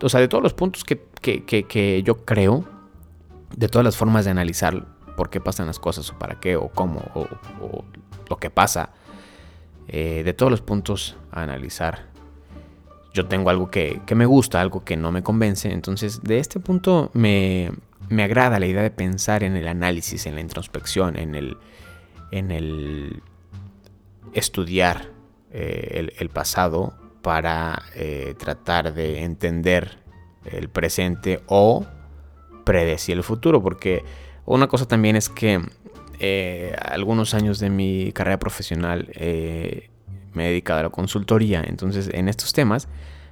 o 0.00 0.08
sea, 0.08 0.20
de 0.20 0.28
todos 0.28 0.44
los 0.44 0.54
puntos 0.54 0.84
que, 0.84 2.02
yo 2.04 2.24
creo, 2.24 2.64
de 3.56 3.68
todas 3.68 3.84
las 3.84 3.96
formas 3.96 4.24
de 4.24 4.30
analizar 4.30 4.93
por 5.16 5.30
qué 5.30 5.40
pasan 5.40 5.66
las 5.66 5.78
cosas 5.78 6.10
o 6.10 6.18
para 6.18 6.40
qué 6.40 6.56
o 6.56 6.68
cómo 6.68 7.00
o, 7.14 7.84
lo 8.28 8.36
que 8.36 8.50
pasa, 8.50 8.90
eh, 9.88 10.22
de 10.24 10.32
todos 10.32 10.50
los 10.50 10.62
puntos 10.62 11.16
a 11.30 11.42
analizar, 11.42 12.06
yo 13.14 13.26
tengo 13.26 13.48
algo 13.48 13.70
que, 13.70 14.00
me 14.14 14.26
gusta, 14.26 14.60
algo 14.60 14.84
que 14.84 14.96
no 14.96 15.12
me 15.12 15.22
convence. 15.22 15.70
Entonces, 15.70 16.22
de 16.22 16.40
este 16.40 16.58
punto 16.58 17.10
me, 17.12 17.70
me 18.08 18.24
agrada 18.24 18.58
la 18.58 18.66
idea 18.66 18.82
de 18.82 18.90
pensar 18.90 19.44
en 19.44 19.56
el 19.56 19.68
análisis, 19.68 20.26
en 20.26 20.34
la 20.34 20.40
introspección, 20.40 21.16
en 21.16 21.34
el, 21.36 21.56
en 22.32 22.50
el 22.50 23.22
estudiar 24.32 25.10
eh, 25.52 26.10
el, 26.18 26.28
pasado 26.30 26.94
para 27.22 27.84
eh, 27.94 28.34
tratar 28.36 28.92
de 28.92 29.22
entender 29.22 29.98
el 30.44 30.68
presente 30.68 31.40
o 31.46 31.86
predecir 32.64 33.16
el 33.16 33.22
futuro. 33.22 33.62
Porque 33.62 34.02
una 34.46 34.66
cosa 34.68 34.86
también 34.86 35.16
es 35.16 35.28
que 35.28 35.60
eh, 36.20 36.76
algunos 36.80 37.34
años 37.34 37.58
de 37.58 37.70
mi 37.70 38.12
carrera 38.12 38.38
profesional 38.38 39.08
me 40.34 40.46
he 40.46 40.48
dedicado 40.50 40.80
a 40.80 40.82
la 40.84 40.90
consultoría. 40.90 41.62
Entonces, 41.66 42.10
en 42.12 42.28
estos 42.28 42.52
temas, 42.52 42.88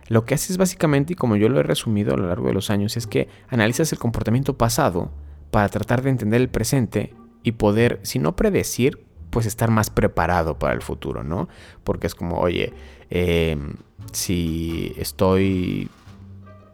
lo 0.09 0.25
que 0.25 0.35
haces 0.35 0.51
es 0.51 0.59
básicamente, 0.59 1.13
y 1.13 1.17
como 1.17 1.37
yo 1.37 1.49
lo 1.49 1.61
he 1.61 1.63
resumido 1.63 2.15
a 2.15 2.17
lo 2.17 2.29
largo 2.29 2.49
de 2.49 2.55
los 2.55 2.71
años, 2.71 2.97
es 2.97 3.07
que 3.07 3.29
analizas 3.49 3.93
el 3.93 3.99
comportamiento 3.99 4.57
pasado 4.57 5.11
para 5.51 5.69
tratar 5.69 6.03
de 6.03 6.11
entender 6.11 6.41
el 6.41 6.49
presente 6.49 7.15
y 7.43 7.53
poder, 7.53 8.01
si 8.03 8.19
no 8.19 8.37
predecir, 8.37 9.05
pues 9.31 9.47
estar 9.47 9.71
más 9.71 9.91
preparado 9.91 10.59
para 10.59 10.75
el 10.75 10.83
futuro, 10.83 11.25
¿no? 11.25 11.49
Porque 11.85 12.07
es 12.07 12.15
como, 12.15 12.39
oye, 12.39 12.73
em, 13.11 13.75
si 14.13 14.93
estoy, 14.99 15.89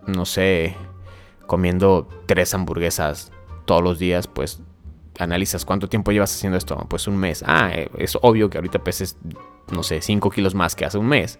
no 0.06 0.24
sé, 0.24 0.74
comiendo 1.46 2.08
tres 2.26 2.52
hamburguesas 2.54 3.30
todos 3.68 3.82
los 3.82 3.98
días, 3.98 4.26
pues 4.26 4.62
analizas 5.18 5.66
cuánto 5.66 5.88
tiempo 5.88 6.10
llevas 6.10 6.34
haciendo 6.34 6.56
esto, 6.56 6.74
pues 6.88 7.06
un 7.06 7.18
mes. 7.18 7.44
Ah, 7.46 7.70
eh, 7.74 7.90
es 7.98 8.16
obvio 8.22 8.48
que 8.48 8.56
ahorita 8.56 8.82
peses, 8.82 9.18
no 9.70 9.82
sé, 9.82 10.00
5 10.00 10.30
kilos 10.30 10.54
más 10.54 10.74
que 10.74 10.86
hace 10.86 10.96
un 10.96 11.06
mes. 11.06 11.38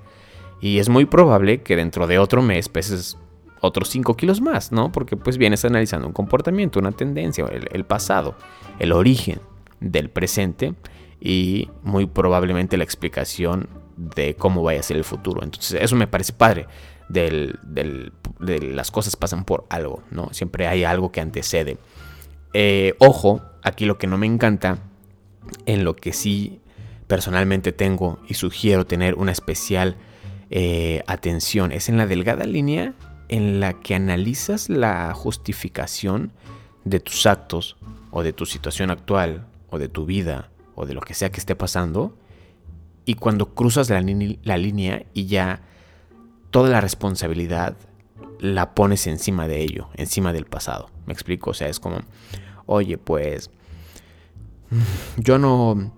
Y 0.61 0.79
es 0.79 0.91
muy 0.91 1.07
probable 1.07 1.63
que 1.63 1.75
dentro 1.75 2.07
de 2.07 2.19
otro 2.19 2.43
mes 2.43 2.69
peses 2.69 3.17
otros 3.63 3.89
5 3.89 4.15
kilos 4.15 4.43
más, 4.43 4.73
¿no? 4.73 4.93
Porque 4.93 5.17
pues 5.17 5.39
vienes 5.39 5.65
analizando 5.65 6.07
un 6.07 6.13
comportamiento, 6.13 6.79
una 6.79 6.93
tendencia, 6.93 7.47
el 7.47 7.85
pasado, 7.87 8.35
el 8.79 8.93
origen 8.93 9.41
del 9.81 10.11
presente 10.11 10.75
y 11.21 11.71
muy 11.83 12.05
probablemente 12.05 12.77
la 12.77 12.85
explicación 12.85 13.69
de 13.97 14.35
cómo 14.37 14.63
vaya 14.63 14.81
a 14.81 14.83
ser 14.83 14.99
el 14.99 15.05
futuro. 15.05 15.43
Entonces 15.43 15.81
eso 15.81 15.97
me 15.97 16.07
parece 16.07 16.33
padre. 16.35 16.67
Del, 17.09 17.59
de 17.65 18.61
las 18.61 18.91
cosas 18.91 19.17
pasan 19.17 19.47
por 19.47 19.65
algo, 19.71 20.03
¿no? 20.11 20.29
Siempre 20.33 20.67
hay 20.67 20.85
algo 20.85 21.11
que 21.11 21.23
antecede. 21.23 21.79
Eh, 22.55 22.95
ojo, 22.99 23.43
aquí 23.63 23.85
lo 23.85 23.99
que 23.99 24.07
no 24.07 24.19
me 24.19 24.27
encanta, 24.27 24.79
en 25.67 25.85
lo 25.85 25.97
que 25.97 26.13
sí 26.13 26.61
personalmente 27.07 27.73
tengo 27.73 28.19
y 28.29 28.35
sugiero 28.35 28.87
tener 28.87 29.15
una 29.15 29.33
especial 29.33 29.97
eh, 30.51 31.03
atención, 31.07 31.73
es 31.73 31.89
en 31.89 31.97
la 31.97 32.07
delgada 32.07 32.45
línea 32.45 32.95
en 33.29 33.61
la 33.61 33.75
que 33.75 33.95
analizas 33.95 34.69
la 34.69 35.13
justificación 35.15 36.33
de 36.85 37.01
tus 37.01 37.27
actos 37.27 37.77
o 38.11 38.23
de 38.23 38.33
tu 38.33 38.47
situación 38.47 38.91
actual 38.91 39.47
o 39.71 39.79
de 39.79 39.89
tu 39.89 40.07
vida 40.07 40.51
o 40.75 40.87
de 40.87 40.95
lo 40.95 41.01
que 41.01 41.15
sea 41.15 41.31
que 41.31 41.41
esté 41.41 41.55
pasando. 41.55 42.17
Y 43.05 43.15
cuando 43.15 43.55
cruzas 43.55 43.91
la, 43.91 44.01
línea 44.01 45.03
y 45.15 45.27
ya 45.27 45.63
toda 46.51 46.69
la 46.69 46.81
responsabilidad 46.81 47.77
la 48.41 48.75
pones 48.75 49.07
encima 49.07 49.49
de 49.49 49.63
ello, 49.63 49.89
encima 49.95 50.33
del 50.33 50.47
pasado. 50.47 50.91
¿Me 51.07 51.13
explico? 51.13 51.51
O 51.51 51.55
sea, 51.55 51.69
es 51.69 51.81
como, 51.81 51.99
oye, 52.67 52.99
pues 52.99 53.51
yo 55.17 55.39
no 55.39 55.93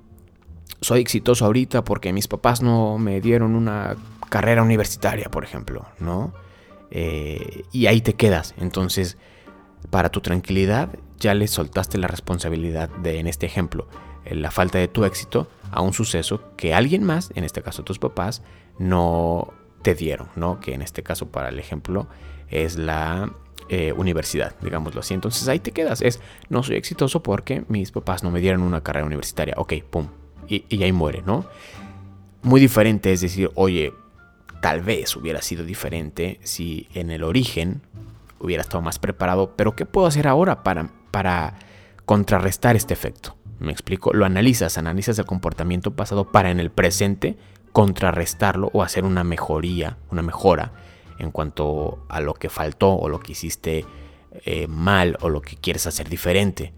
soy 0.80 1.00
exitoso 1.00 1.44
ahorita 1.44 1.84
porque 1.84 2.12
mis 2.12 2.28
papás 2.28 2.62
no 2.62 2.98
me 2.98 3.20
dieron 3.20 3.54
una 3.54 3.96
carrera 4.28 4.62
universitaria, 4.62 5.30
por 5.30 5.44
ejemplo, 5.44 5.86
¿no? 5.98 6.32
Eh, 6.90 7.64
y 7.72 7.86
ahí 7.86 8.00
te 8.00 8.14
quedas. 8.14 8.54
Entonces, 8.58 9.18
para 9.90 10.08
tu 10.10 10.20
tranquilidad, 10.20 10.90
ya 11.18 11.34
le 11.34 11.46
soltaste 11.48 11.98
la 11.98 12.08
responsabilidad 12.08 12.88
de, 12.88 13.18
en 13.18 13.26
este 13.26 13.46
ejemplo, 13.46 13.88
eh, 14.24 14.34
la 14.34 14.50
falta 14.50 14.78
de 14.78 14.88
tu 14.88 15.04
éxito 15.04 15.48
a 15.70 15.82
un 15.82 15.92
suceso 15.92 16.42
que 16.56 16.74
alguien 16.74 17.04
más, 17.04 17.30
en 17.34 17.44
este 17.44 17.62
caso 17.62 17.84
tus 17.84 17.98
papás, 17.98 18.42
no 18.78 19.52
te 19.82 19.94
dieron, 19.94 20.28
¿no? 20.36 20.60
Que 20.60 20.74
en 20.74 20.82
este 20.82 21.02
caso, 21.02 21.28
para 21.28 21.48
el 21.48 21.58
ejemplo, 21.58 22.06
es 22.48 22.76
la 22.76 23.32
eh, 23.68 23.92
universidad, 23.92 24.54
digámoslo 24.60 25.00
así. 25.00 25.14
Entonces 25.14 25.46
ahí 25.48 25.60
te 25.60 25.72
quedas. 25.72 26.02
Es, 26.02 26.20
no 26.48 26.62
soy 26.62 26.76
exitoso 26.76 27.22
porque 27.22 27.64
mis 27.68 27.90
papás 27.92 28.22
no 28.22 28.30
me 28.30 28.40
dieron 28.40 28.62
una 28.62 28.82
carrera 28.82 29.06
universitaria. 29.06 29.54
Ok, 29.56 29.74
pum. 29.88 30.08
Y, 30.48 30.64
y 30.68 30.82
ahí 30.82 30.92
muere, 30.92 31.22
¿no? 31.24 31.46
Muy 32.42 32.60
diferente 32.60 33.12
es 33.12 33.20
decir, 33.20 33.50
oye, 33.54 33.92
tal 34.60 34.82
vez 34.82 35.16
hubiera 35.16 35.42
sido 35.42 35.64
diferente 35.64 36.40
si 36.42 36.88
en 36.94 37.10
el 37.10 37.22
origen 37.22 37.82
hubiera 38.40 38.62
estado 38.62 38.82
más 38.82 38.98
preparado, 38.98 39.54
pero 39.56 39.76
¿qué 39.76 39.86
puedo 39.86 40.06
hacer 40.06 40.26
ahora 40.26 40.62
para, 40.62 40.90
para 41.10 41.54
contrarrestar 42.06 42.76
este 42.76 42.94
efecto? 42.94 43.36
Me 43.58 43.72
explico, 43.72 44.12
lo 44.14 44.24
analizas, 44.24 44.78
analizas 44.78 45.18
el 45.18 45.26
comportamiento 45.26 45.94
pasado 45.94 46.32
para 46.32 46.50
en 46.50 46.60
el 46.60 46.70
presente 46.70 47.36
contrarrestarlo 47.72 48.70
o 48.72 48.82
hacer 48.82 49.04
una 49.04 49.24
mejoría, 49.24 49.98
una 50.10 50.22
mejora 50.22 50.72
en 51.18 51.30
cuanto 51.30 52.04
a 52.08 52.20
lo 52.20 52.34
que 52.34 52.48
faltó 52.48 52.92
o 52.94 53.08
lo 53.08 53.20
que 53.20 53.32
hiciste 53.32 53.84
eh, 54.44 54.66
mal 54.66 55.18
o 55.20 55.28
lo 55.28 55.40
que 55.40 55.56
quieres 55.56 55.86
hacer 55.86 56.08
diferente. 56.08 56.72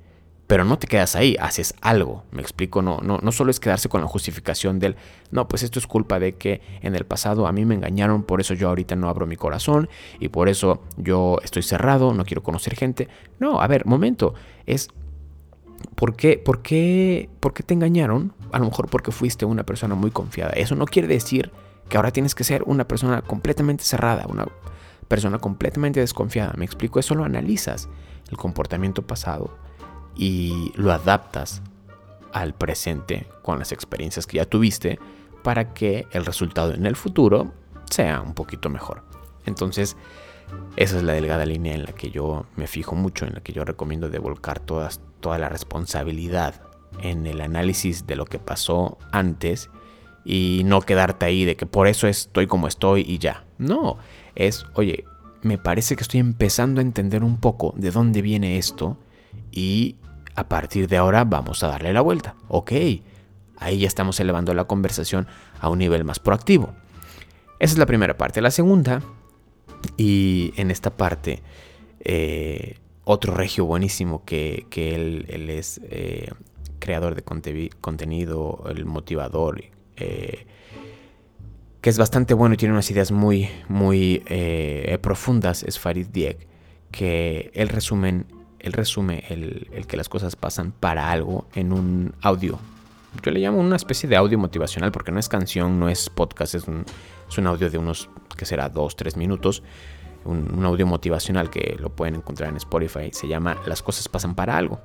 Pero 0.47 0.65
no 0.65 0.79
te 0.79 0.87
quedas 0.87 1.17
ahí, 1.17 1.37
haces 1.41 1.75
algo. 1.81 2.25
Me 2.31 2.43
explico, 2.43 2.83
no, 2.83 2.99
no, 2.99 3.19
no 3.23 3.33
solo 3.33 3.51
es 3.51 3.61
quedarse 3.61 3.89
con 3.89 4.03
la 4.03 4.07
justificación 4.07 4.79
del, 4.81 4.97
no, 5.31 5.49
pues 5.49 5.63
esto 5.63 5.79
es 5.79 5.87
culpa 5.87 6.19
de 6.19 6.35
que 6.35 6.61
en 6.83 6.95
el 6.95 7.07
pasado 7.07 7.47
a 7.47 7.53
mí 7.53 7.65
me 7.65 7.75
engañaron, 7.75 8.25
por 8.25 8.41
eso 8.41 8.53
yo 8.53 8.69
ahorita 8.69 8.97
no 8.97 9.09
abro 9.09 9.27
mi 9.27 9.37
corazón 9.37 9.89
y 10.19 10.29
por 10.29 10.49
eso 10.49 10.83
yo 10.97 11.39
estoy 11.43 11.63
cerrado, 11.63 12.13
no 12.13 12.25
quiero 12.25 12.43
conocer 12.43 12.75
gente. 12.75 13.09
No, 13.39 13.63
a 13.63 13.67
ver, 13.67 13.87
momento, 13.87 14.35
es 14.67 14.91
¿Por 16.03 16.17
qué, 16.17 16.37
por, 16.37 16.63
qué, 16.63 17.31
¿Por 17.39 17.55
qué 17.55 17.63
te 17.63 17.75
engañaron? 17.75 18.33
A 18.51 18.59
lo 18.59 18.65
mejor 18.65 18.89
porque 18.91 19.13
fuiste 19.13 19.45
una 19.45 19.63
persona 19.63 19.95
muy 19.95 20.11
confiada. 20.11 20.51
Eso 20.51 20.75
no 20.75 20.85
quiere 20.85 21.07
decir 21.07 21.53
que 21.89 21.97
ahora 21.97 22.11
tienes 22.11 22.35
que 22.35 22.43
ser 22.43 22.65
una 22.67 22.89
persona 22.89 23.23
completamente 23.23 23.85
cerrada, 23.85 24.27
una 24.29 24.49
persona 25.07 25.39
completamente 25.39 26.01
desconfiada. 26.01 26.55
Me 26.57 26.65
explico, 26.65 26.99
eso 26.99 27.15
lo 27.15 27.23
analizas, 27.23 27.89
el 28.33 28.37
comportamiento 28.37 29.07
pasado, 29.07 29.57
y 30.17 30.73
lo 30.75 30.91
adaptas 30.91 31.63
al 32.33 32.53
presente 32.53 33.29
con 33.43 33.61
las 33.61 33.71
experiencias 33.71 34.27
que 34.27 34.39
ya 34.39 34.45
tuviste 34.45 34.99
para 35.45 35.73
que 35.73 36.09
el 36.11 36.27
resultado 36.27 36.75
en 36.75 36.85
el 36.85 36.97
futuro 36.97 37.53
sea 37.89 38.23
un 38.23 38.35
poquito 38.35 38.71
mejor. 38.71 39.05
Entonces, 39.47 39.97
esa 40.77 40.97
es 40.97 41.03
la 41.03 41.13
delgada 41.13 41.45
línea 41.45 41.75
en 41.75 41.85
la 41.85 41.93
que 41.93 42.11
yo 42.11 42.47
me 42.57 42.67
fijo 42.67 42.95
mucho, 42.95 43.27
en 43.27 43.35
la 43.35 43.41
que 43.41 43.53
yo 43.53 43.65
recomiendo 43.65 44.09
de 44.09 44.19
volcar 44.19 44.59
todas, 44.59 45.01
toda 45.21 45.39
la 45.39 45.49
responsabilidad 45.49 46.63
en 47.01 47.27
el 47.27 47.41
análisis 47.41 48.07
de 48.07 48.17
lo 48.17 48.25
que 48.25 48.39
pasó 48.39 48.99
antes 49.13 49.71
y 50.25 50.63
no 50.65 50.81
quedarte 50.81 51.27
ahí 51.27 51.45
de 51.45 51.57
que 51.57 51.67
por 51.67 51.89
eso 51.89 52.07
estoy 52.07 52.47
como 52.47 52.69
estoy 52.69 53.05
y 53.07 53.19
ya. 53.19 53.45
No, 53.59 53.99
es, 54.35 54.65
oye, 54.75 55.05
me 55.43 55.59
parece 55.59 55.97
que 55.97 56.03
estoy 56.03 56.21
empezando 56.21 56.81
a 56.81 56.83
entender 56.83 57.23
un 57.23 57.39
poco 57.39 57.75
de 57.77 57.91
dónde 57.91 58.23
viene 58.23 58.59
esto 58.59 58.97
y 59.51 59.97
a 60.35 60.49
partir 60.49 60.89
de 60.89 60.97
ahora 60.97 61.25
vamos 61.25 61.63
a 61.63 61.69
darle 61.69 61.93
la 61.93 62.01
vuelta. 62.01 62.37
Ok, 62.49 62.73
ahí 63.59 63.79
ya 63.79 63.89
estamos 63.89 64.19
elevando 64.21 64.55
la 64.55 64.65
conversación 64.65 65.27
a 65.61 65.69
un 65.69 65.79
nivel 65.79 66.05
más 66.05 66.19
proactivo. 66.19 66.73
Esa 67.59 67.75
es 67.75 67.79
la 67.79 67.87
primera 67.87 68.17
parte. 68.17 68.41
La 68.41 68.51
segunda 68.51 69.03
y 69.97 70.53
en 70.57 70.71
esta 70.71 70.91
parte, 70.91 71.43
eh, 72.01 72.77
otro 73.05 73.35
regio 73.35 73.65
buenísimo 73.65 74.25
que, 74.25 74.67
él, 74.75 75.51
es 75.51 75.81
eh, 75.85 76.31
creador 76.79 77.15
de 77.15 77.23
contenido, 77.23 78.65
el 78.69 78.85
motivador, 78.85 79.65
eh, 79.97 80.47
que 81.81 81.91
es 81.91 81.99
bastante 81.99 82.35
bueno 82.35 82.55
y 82.55 82.59
tiene 82.59 82.73
unas 82.75 82.91
ideas 82.91 83.11
muy, 83.11 83.49
muy 83.69 84.23
profundas, 85.01 85.65
es 85.65 85.79
Farid 85.79 86.07
Diek, 86.09 86.47
que 86.93 87.51
él 87.55 87.69
resumen, 87.69 88.27
él 88.61 88.73
resume 88.73 89.25
el, 89.31 89.69
que 89.89 89.97
las 89.97 90.09
cosas 90.09 90.37
pasan 90.37 90.73
para 90.73 91.11
algo 91.11 91.47
en 91.55 91.73
un 91.73 92.15
audio. 92.23 92.59
Yo 93.23 93.31
le 93.33 93.41
llamo 93.41 93.59
una 93.59 93.77
especie 93.77 94.09
de 94.09 94.17
audio 94.17 94.39
motivacional 94.39 94.93
porque 94.93 95.11
no 95.11 95.19
es 95.19 95.29
canción, 95.29 95.79
no 95.81 95.89
es 95.89 96.09
podcast, 96.09 96.55
es 96.55 96.69
un, 96.69 96.85
es 97.33 97.39
un 97.39 97.47
audio 97.47 97.71
de 97.71 97.79
unos, 97.79 98.11
que 98.37 98.45
será, 98.45 98.69
dos, 98.69 98.95
tres 98.97 99.17
minutos. 99.17 99.63
Un, 100.25 100.55
un, 100.57 100.65
audio 100.65 100.87
motivacional 100.87 101.51
que 101.51 101.77
lo 101.81 101.91
pueden 101.91 102.15
encontrar 102.15 102.51
en 102.51 102.57
Spotify. 102.57 103.11
Se 103.13 103.27
llama 103.27 103.57
Las 103.67 103.83
cosas 103.83 104.09
pasan 104.09 104.35
para 104.35 104.57
algo. 104.57 104.81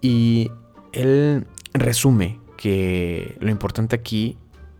Y 0.00 0.50
él 0.92 1.46
resume 1.74 2.40
que 2.56 3.36
lo 3.40 3.50
importante 3.50 3.96
aquí 3.96 4.38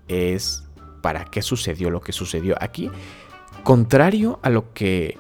es 0.09 0.65
para 1.03 1.25
qué 1.25 1.43
sucedió 1.43 1.91
lo 1.91 2.01
que 2.01 2.13
sucedió 2.13 2.55
aquí. 2.61 2.91
Contrario 3.65 4.39
a 4.43 4.51
lo 4.51 4.73
que 4.73 5.19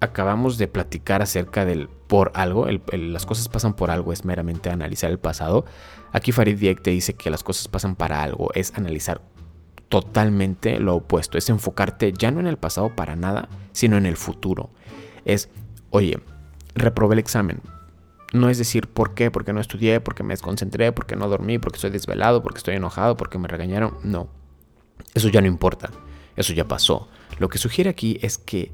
acabamos 0.00 0.58
de 0.58 0.66
platicar 0.66 1.22
acerca 1.22 1.64
del 1.64 1.88
por 1.88 2.32
algo, 2.34 2.66
las 2.92 3.24
cosas 3.24 3.48
pasan 3.48 3.74
por 3.74 3.90
algo, 3.90 4.12
es 4.12 4.24
meramente 4.24 4.68
analizar 4.70 5.10
el 5.10 5.18
pasado. 5.18 5.64
Aquí 6.12 6.32
Farid 6.32 6.58
Diek 6.58 6.82
te 6.82 6.90
dice 6.90 7.14
que 7.14 7.30
las 7.30 7.44
cosas 7.44 7.68
pasan 7.68 7.94
para 7.94 8.22
algo, 8.22 8.50
es 8.54 8.72
analizar 8.76 9.22
totalmente 9.90 10.78
lo 10.78 10.94
opuesto, 10.94 11.36
es 11.36 11.50
enfocarte 11.50 12.14
ya 12.16 12.30
no 12.30 12.40
en 12.40 12.46
el 12.46 12.56
pasado 12.56 12.94
para 12.94 13.16
nada, 13.16 13.48
sino 13.72 13.98
en 13.98 14.06
el 14.06 14.16
futuro. 14.16 14.70
Es, 15.24 15.50
oye, 15.90 16.20
reprobé 16.74 17.16
el 17.16 17.18
examen. 17.18 17.60
No 18.32 18.48
es 18.48 18.56
decir 18.56 18.86
por 18.86 19.14
qué, 19.14 19.32
porque 19.32 19.52
no 19.52 19.60
estudié, 19.60 20.00
porque 20.00 20.22
me 20.22 20.32
desconcentré, 20.32 20.92
porque 20.92 21.16
no 21.16 21.28
dormí, 21.28 21.58
porque 21.58 21.76
estoy 21.76 21.90
desvelado, 21.90 22.40
porque 22.40 22.58
estoy 22.58 22.76
enojado, 22.76 23.16
porque 23.16 23.38
me 23.38 23.48
regañaron. 23.48 23.96
No, 24.04 24.28
eso 25.12 25.28
ya 25.28 25.40
no 25.40 25.48
importa, 25.48 25.90
eso 26.36 26.52
ya 26.52 26.68
pasó. 26.68 27.08
Lo 27.40 27.48
que 27.48 27.58
sugiere 27.58 27.90
aquí 27.90 28.16
es 28.22 28.38
que 28.38 28.70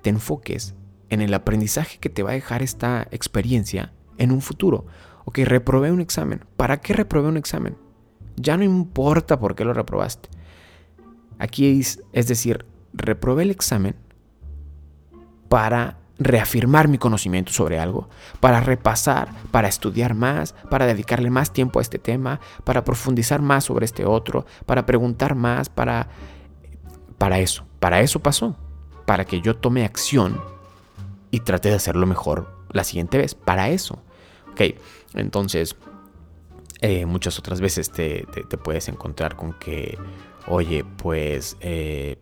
te 0.00 0.08
enfoques 0.08 0.74
en 1.10 1.20
el 1.20 1.34
aprendizaje 1.34 1.98
que 1.98 2.08
te 2.08 2.22
va 2.22 2.30
a 2.30 2.34
dejar 2.34 2.62
esta 2.62 3.06
experiencia 3.10 3.92
en 4.16 4.32
un 4.32 4.40
futuro. 4.40 4.86
Ok, 5.26 5.40
reprobé 5.40 5.92
un 5.92 6.00
examen. 6.00 6.46
¿Para 6.56 6.80
qué 6.80 6.94
reprobé 6.94 7.28
un 7.28 7.36
examen? 7.36 7.76
Ya 8.36 8.56
no 8.56 8.64
importa 8.64 9.38
por 9.38 9.54
qué 9.54 9.66
lo 9.66 9.74
reprobaste. 9.74 10.30
Aquí 11.38 11.80
es, 11.80 12.02
es 12.12 12.28
decir, 12.28 12.66
reprobé 12.92 13.44
el 13.44 13.50
examen 13.50 13.96
para 15.48 15.98
reafirmar 16.18 16.88
mi 16.88 16.98
conocimiento 16.98 17.52
sobre 17.52 17.78
algo, 17.78 18.08
para 18.40 18.60
repasar, 18.60 19.28
para 19.50 19.68
estudiar 19.68 20.14
más, 20.14 20.52
para 20.68 20.86
dedicarle 20.86 21.30
más 21.30 21.52
tiempo 21.52 21.78
a 21.78 21.82
este 21.82 21.98
tema, 21.98 22.40
para 22.64 22.84
profundizar 22.84 23.40
más 23.40 23.64
sobre 23.64 23.84
este 23.84 24.04
otro, 24.04 24.44
para 24.66 24.84
preguntar 24.84 25.34
más, 25.34 25.68
para 25.68 26.08
para 27.18 27.40
eso, 27.40 27.66
para 27.80 28.00
eso 28.00 28.20
pasó 28.20 28.56
para 29.08 29.24
que 29.24 29.40
yo 29.40 29.56
tome 29.56 29.86
acción 29.86 30.38
y 31.30 31.40
trate 31.40 31.70
de 31.70 31.76
hacerlo 31.76 32.06
mejor 32.06 32.54
la 32.70 32.84
siguiente 32.84 33.16
vez. 33.16 33.34
Para 33.34 33.70
eso. 33.70 34.02
Ok, 34.52 34.76
entonces 35.14 35.76
eh, 36.82 37.06
muchas 37.06 37.38
otras 37.38 37.62
veces 37.62 37.90
te, 37.90 38.26
puedes 38.62 38.86
encontrar 38.90 39.34
con 39.34 39.54
que, 39.54 39.96
oye, 40.48 40.84
pues, 40.84 41.56
eh, 41.60 42.18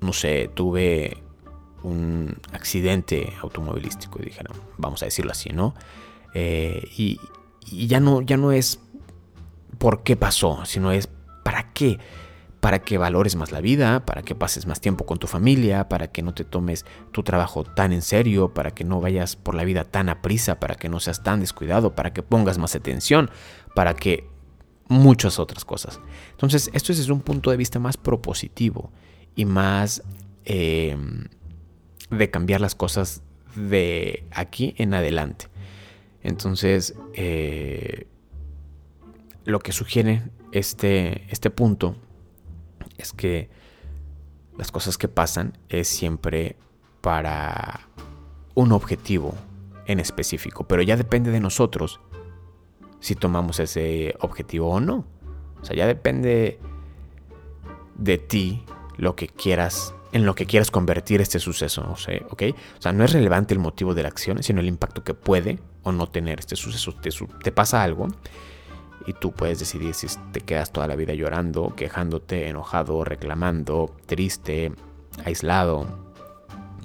no 0.00 0.12
sé, 0.12 0.50
tuve 0.54 1.18
un 1.82 2.36
accidente 2.52 3.32
automovilístico, 3.40 4.18
dijeron, 4.18 4.56
vamos 4.78 5.02
a 5.02 5.06
decirlo 5.06 5.32
así, 5.32 5.50
¿no? 5.50 5.74
Eh, 6.34 6.88
y, 6.96 7.18
y, 7.70 7.86
ya 7.86 8.00
no, 8.00 8.22
ya 8.22 8.36
no 8.36 8.52
es 8.52 8.80
por 9.78 10.02
qué 10.02 10.16
pasó, 10.16 10.64
sino 10.64 10.92
es 10.92 11.08
para 11.42 11.72
qué 11.72 11.98
para 12.64 12.78
que 12.78 12.96
valores 12.96 13.36
más 13.36 13.52
la 13.52 13.60
vida, 13.60 14.06
para 14.06 14.22
que 14.22 14.34
pases 14.34 14.66
más 14.66 14.80
tiempo 14.80 15.04
con 15.04 15.18
tu 15.18 15.26
familia, 15.26 15.86
para 15.90 16.10
que 16.10 16.22
no 16.22 16.32
te 16.32 16.44
tomes 16.44 16.86
tu 17.12 17.22
trabajo 17.22 17.62
tan 17.62 17.92
en 17.92 18.00
serio, 18.00 18.54
para 18.54 18.70
que 18.70 18.84
no 18.84 19.02
vayas 19.02 19.36
por 19.36 19.54
la 19.54 19.64
vida 19.64 19.84
tan 19.84 20.08
a 20.08 20.22
prisa, 20.22 20.60
para 20.60 20.74
que 20.74 20.88
no 20.88 20.98
seas 20.98 21.22
tan 21.22 21.40
descuidado, 21.40 21.94
para 21.94 22.14
que 22.14 22.22
pongas 22.22 22.56
más 22.56 22.74
atención, 22.74 23.30
para 23.74 23.92
que 23.92 24.30
muchas 24.88 25.38
otras 25.38 25.64
cosas. 25.64 26.00
Entonces, 26.32 26.70
esto 26.72 26.92
es 26.92 26.98
desde 26.98 27.12
un 27.12 27.20
punto 27.20 27.50
de 27.50 27.56
vista 27.56 27.78
más 27.78 27.96
propositivo 27.96 28.92
y 29.34 29.44
más 29.44 30.02
em, 30.44 31.24
de 32.10 32.30
cambiar 32.30 32.60
las 32.60 32.74
cosas 32.74 33.22
de 33.56 34.24
aquí 34.30 34.74
en 34.78 34.94
adelante. 34.94 35.46
Entonces, 36.22 36.94
eh, 37.14 38.06
lo 39.44 39.58
que 39.60 39.72
sugiere 39.72 40.22
este, 40.52 41.26
este 41.30 41.50
punto 41.50 41.96
es 42.96 43.12
que 43.12 43.50
las 44.56 44.70
cosas 44.70 44.98
que 44.98 45.08
pasan 45.08 45.58
es 45.68 45.88
siempre 45.88 46.56
para 47.00 47.88
un 48.54 48.72
objetivo 48.72 49.34
en 49.86 50.00
específico, 50.00 50.66
pero 50.66 50.82
ya 50.82 50.96
depende 50.96 51.30
de 51.30 51.40
nosotros 51.40 52.00
si 53.04 53.14
tomamos 53.14 53.60
ese 53.60 54.14
objetivo 54.20 54.70
o 54.70 54.80
no. 54.80 55.04
O 55.60 55.64
sea, 55.66 55.76
ya 55.76 55.86
depende 55.86 56.58
de 57.96 58.16
ti 58.16 58.64
lo 58.96 59.14
que 59.14 59.28
quieras, 59.28 59.94
en 60.12 60.24
lo 60.24 60.34
que 60.34 60.46
quieras 60.46 60.70
convertir 60.70 61.20
este 61.20 61.38
suceso, 61.38 61.82
¿ok? 62.30 62.42
O 62.78 62.80
sea, 62.80 62.92
no 62.92 63.04
es 63.04 63.12
relevante 63.12 63.52
el 63.52 63.60
motivo 63.60 63.92
de 63.92 64.04
la 64.04 64.08
acción, 64.08 64.42
sino 64.42 64.60
el 64.60 64.68
impacto 64.68 65.04
que 65.04 65.12
puede 65.12 65.58
o 65.82 65.92
no 65.92 66.08
tener 66.08 66.38
este 66.38 66.56
suceso. 66.56 66.94
Te, 66.94 67.10
te 67.42 67.52
pasa 67.52 67.82
algo 67.82 68.08
y 69.06 69.12
tú 69.12 69.32
puedes 69.32 69.58
decidir 69.58 69.92
si 69.92 70.06
te 70.32 70.40
quedas 70.40 70.72
toda 70.72 70.86
la 70.88 70.96
vida 70.96 71.12
llorando, 71.12 71.74
quejándote, 71.76 72.48
enojado, 72.48 73.04
reclamando, 73.04 73.94
triste, 74.06 74.72
aislado, 75.26 76.14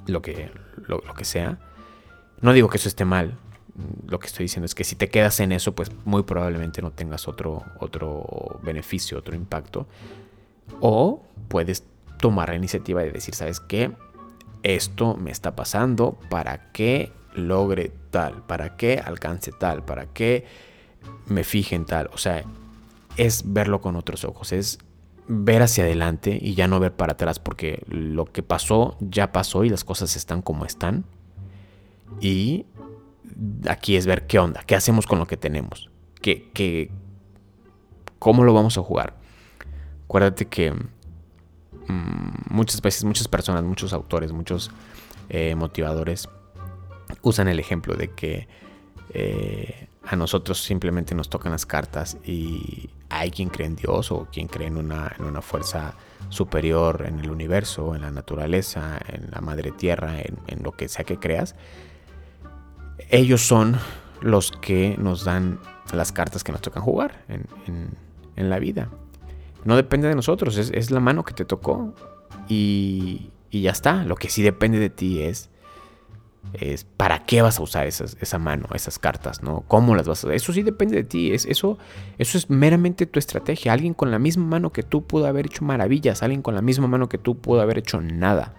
lo 0.06 0.20
que, 0.20 0.52
lo, 0.86 1.00
que 1.00 1.24
sea. 1.24 1.58
No 2.42 2.52
digo 2.52 2.68
que 2.68 2.76
eso 2.76 2.88
esté 2.88 3.06
mal, 3.06 3.38
lo 4.06 4.18
que 4.18 4.26
estoy 4.26 4.44
diciendo 4.44 4.66
es 4.66 4.74
que 4.74 4.84
si 4.84 4.96
te 4.96 5.08
quedas 5.08 5.40
en 5.40 5.52
eso, 5.52 5.74
pues 5.74 5.90
muy 6.04 6.22
probablemente 6.22 6.82
no 6.82 6.90
tengas 6.90 7.28
otro, 7.28 7.64
otro 7.78 8.60
beneficio, 8.62 9.18
otro 9.18 9.34
impacto. 9.34 9.86
O 10.80 11.22
puedes 11.48 11.84
tomar 12.20 12.50
la 12.50 12.56
iniciativa 12.56 13.02
de 13.02 13.12
decir, 13.12 13.34
¿sabes 13.34 13.60
qué? 13.60 13.92
Esto 14.62 15.16
me 15.16 15.30
está 15.30 15.56
pasando 15.56 16.18
para 16.28 16.70
que 16.72 17.12
logre 17.34 17.92
tal, 18.10 18.42
para 18.42 18.76
que 18.76 18.98
alcance 18.98 19.52
tal, 19.52 19.84
para 19.84 20.06
que 20.06 20.44
me 21.26 21.44
fije 21.44 21.76
en 21.76 21.86
tal. 21.86 22.10
O 22.12 22.18
sea, 22.18 22.44
es 23.16 23.42
verlo 23.46 23.80
con 23.80 23.96
otros 23.96 24.24
ojos, 24.24 24.52
es 24.52 24.78
ver 25.28 25.62
hacia 25.62 25.84
adelante 25.84 26.38
y 26.40 26.54
ya 26.54 26.66
no 26.66 26.80
ver 26.80 26.92
para 26.92 27.12
atrás, 27.12 27.38
porque 27.38 27.84
lo 27.88 28.24
que 28.26 28.42
pasó 28.42 28.96
ya 29.00 29.32
pasó 29.32 29.64
y 29.64 29.68
las 29.68 29.84
cosas 29.84 30.16
están 30.16 30.42
como 30.42 30.64
están. 30.64 31.04
Y 32.20 32.66
aquí 33.68 33.96
es 33.96 34.06
ver 34.06 34.26
qué 34.26 34.38
onda, 34.38 34.62
qué 34.66 34.74
hacemos 34.74 35.06
con 35.06 35.18
lo 35.18 35.26
que 35.26 35.36
tenemos, 35.36 35.90
qué, 36.20 36.50
qué, 36.52 36.90
cómo 38.18 38.44
lo 38.44 38.54
vamos 38.54 38.78
a 38.78 38.82
jugar. 38.82 39.16
Acuérdate 40.04 40.46
que 40.46 40.72
mm, 40.72 40.88
muchas 42.50 42.80
veces, 42.82 43.04
muchas 43.04 43.28
personas, 43.28 43.62
muchos 43.64 43.92
autores, 43.92 44.32
muchos 44.32 44.70
eh, 45.28 45.54
motivadores 45.54 46.28
usan 47.22 47.48
el 47.48 47.58
ejemplo 47.58 47.94
de 47.94 48.10
que 48.10 48.48
eh, 49.12 49.88
a 50.04 50.16
nosotros 50.16 50.62
simplemente 50.62 51.14
nos 51.14 51.28
tocan 51.28 51.52
las 51.52 51.66
cartas 51.66 52.16
y 52.24 52.90
hay 53.08 53.30
quien 53.30 53.48
cree 53.48 53.66
en 53.66 53.76
Dios 53.76 54.10
o 54.12 54.28
quien 54.32 54.48
cree 54.48 54.68
en 54.68 54.76
una, 54.76 55.12
en 55.18 55.24
una 55.24 55.42
fuerza 55.42 55.94
superior 56.28 57.04
en 57.06 57.18
el 57.20 57.30
universo, 57.30 57.94
en 57.94 58.02
la 58.02 58.10
naturaleza, 58.10 58.98
en 59.08 59.30
la 59.30 59.40
madre 59.40 59.72
tierra, 59.72 60.20
en, 60.20 60.62
lo 60.62 60.72
que 60.72 60.88
sea 60.88 61.04
que 61.04 61.18
creas. 61.18 61.54
Ellos 63.08 63.42
son 63.42 63.76
los 64.20 64.52
que 64.52 64.96
nos 64.98 65.24
dan 65.24 65.58
las 65.92 66.12
cartas 66.12 66.44
que 66.44 66.52
nos 66.52 66.60
tocan 66.60 66.82
jugar 66.82 67.24
en, 67.28 67.96
la 68.36 68.58
vida. 68.58 68.88
No 69.64 69.76
depende 69.76 70.08
de 70.08 70.14
nosotros, 70.14 70.56
es, 70.56 70.90
la 70.90 71.00
mano 71.00 71.24
que 71.24 71.34
te 71.34 71.44
tocó 71.44 71.94
y, 72.48 73.30
y 73.50 73.62
ya 73.62 73.70
está. 73.70 74.04
Lo 74.04 74.16
que 74.16 74.30
sí 74.30 74.42
depende 74.42 74.78
de 74.78 74.88
ti 74.88 75.20
es 75.22 75.50
es 76.54 76.84
para 76.84 77.24
qué 77.24 77.42
vas 77.42 77.58
a 77.58 77.62
usar 77.62 77.86
esa 77.86 78.38
mano, 78.38 78.66
esas 78.74 78.98
cartas, 78.98 79.42
¿no? 79.42 79.62
¿Cómo 79.68 79.94
las 79.94 80.08
vas 80.08 80.24
a 80.24 80.26
usar? 80.26 80.34
Eso 80.34 80.52
sí 80.52 80.62
depende 80.62 80.96
de 80.96 81.04
ti, 81.04 81.32
es, 81.32 81.46
eso, 81.46 81.78
eso 82.18 82.38
es 82.38 82.50
meramente 82.50 83.06
tu 83.06 83.18
estrategia. 83.18 83.72
Alguien 83.72 83.94
con 83.94 84.10
la 84.10 84.18
misma 84.18 84.44
mano 84.44 84.72
que 84.72 84.82
tú 84.82 85.04
pudo 85.04 85.26
haber 85.26 85.46
hecho 85.46 85.64
maravillas, 85.64 86.22
alguien 86.22 86.42
con 86.42 86.54
la 86.54 86.62
misma 86.62 86.88
mano 86.88 87.08
que 87.08 87.18
tú 87.18 87.38
pudo 87.38 87.60
haber 87.60 87.78
hecho 87.78 88.00
nada. 88.00 88.54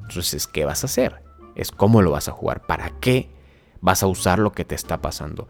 Entonces, 0.00 0.46
¿qué 0.46 0.64
vas 0.64 0.84
a 0.84 0.86
hacer? 0.86 1.22
Es 1.54 1.70
cómo 1.70 2.02
lo 2.02 2.12
vas 2.12 2.28
a 2.28 2.32
jugar, 2.32 2.66
para 2.66 2.90
qué 3.00 3.28
vas 3.86 4.02
a 4.02 4.08
usar 4.08 4.40
lo 4.40 4.50
que 4.50 4.64
te 4.64 4.74
está 4.74 5.00
pasando. 5.00 5.46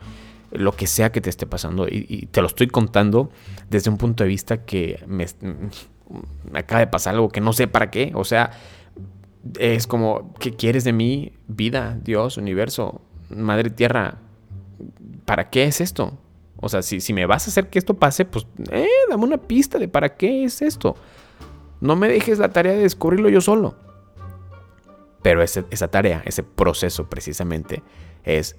Lo 0.53 0.72
que 0.72 0.87
sea 0.87 1.11
que 1.11 1.22
te 1.22 1.31
esté 1.31 1.46
pasando, 1.46 1.88
y, 1.88 2.29
te 2.31 2.42
lo 2.42 2.46
estoy 2.46 2.66
contando 2.66 3.31
desde 3.70 3.90
un 3.90 3.96
punto 3.96 4.25
de 4.25 4.29
vista 4.29 4.64
que 4.64 5.03
me, 5.07 5.27
acaba 6.53 6.81
de 6.81 6.87
pasar 6.87 7.14
algo 7.14 7.31
que 7.31 7.40
no 7.40 7.55
sé 7.55 7.66
para 7.66 7.90
qué. 7.90 8.12
O 8.14 8.25
sea, 8.25 8.51
es 9.59 9.87
como, 9.87 10.35
¿qué 10.38 10.53
quieres 10.53 10.85
de 10.85 10.92
mí? 10.92 11.33
Vida, 11.49 11.99
Dios, 12.05 12.37
universo, 12.37 13.01
Madre 13.31 13.70
Tierra. 13.70 14.18
¿Para 15.25 15.49
qué 15.49 15.64
es 15.64 15.81
esto? 15.81 16.18
O 16.59 16.68
sea, 16.68 16.83
si, 16.83 17.01
si 17.01 17.14
me 17.14 17.25
vas 17.25 17.46
a 17.46 17.51
hacer 17.51 17.70
que 17.70 17.79
esto 17.79 17.94
pase, 17.94 18.27
pues, 18.27 18.46
eh, 18.70 18.87
dame 19.09 19.25
una 19.25 19.38
pista 19.38 19.79
de 19.79 19.88
para 19.88 20.14
qué 20.14 20.44
es 20.44 20.61
esto. 20.61 20.94
No 21.81 21.96
me 21.96 22.09
dejes 22.09 22.38
la 22.38 22.51
tarea 22.51 22.75
de 22.75 22.83
descubrirlo 22.83 23.31
yo 23.31 23.40
solo. 23.40 23.77
Pero 25.22 25.42
esa 25.42 25.88
tarea, 25.88 26.22
ese 26.25 26.44
proceso 26.44 27.09
precisamente, 27.11 27.83
es... 28.27 28.57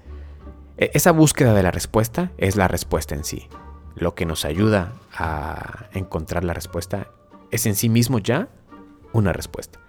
E, 0.78 0.92
esa 0.94 1.12
búsqueda 1.12 1.54
de 1.54 1.62
la 1.62 1.72
respuesta 1.72 2.32
es 2.38 2.56
la 2.56 2.68
respuesta 2.68 3.14
en 3.14 3.24
sí. 3.24 3.48
Lo 3.96 4.16
que 4.16 4.26
nos 4.26 4.46
ayuda 4.46 4.94
a 5.14 5.88
encontrar 5.94 6.44
la 6.44 6.54
respuesta 6.54 7.10
es 7.52 7.66
en 7.66 7.76
sí 7.76 7.90
mismo 7.90 8.20
ya 8.20 8.50
una 9.14 9.34
respuesta 9.34 9.80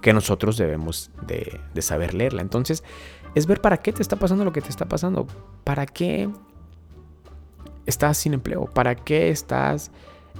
que 0.00 0.12
nosotros 0.12 0.56
debemos 0.56 1.10
de, 1.26 1.60
saber 1.82 2.14
leerla. 2.14 2.42
Entonces, 2.42 2.84
es 3.34 3.46
ver 3.46 3.60
para 3.60 3.78
qué 3.78 3.92
te 3.92 4.02
está 4.02 4.16
pasando 4.16 4.44
lo 4.44 4.52
que 4.52 4.60
te 4.60 4.68
está 4.68 4.86
pasando. 4.86 5.26
¿Para 5.64 5.86
qué 5.86 6.28
estás 7.86 8.18
sin 8.18 8.34
empleo? 8.34 8.66
¿Para 8.66 8.94
qué 8.94 9.30
estás 9.30 9.90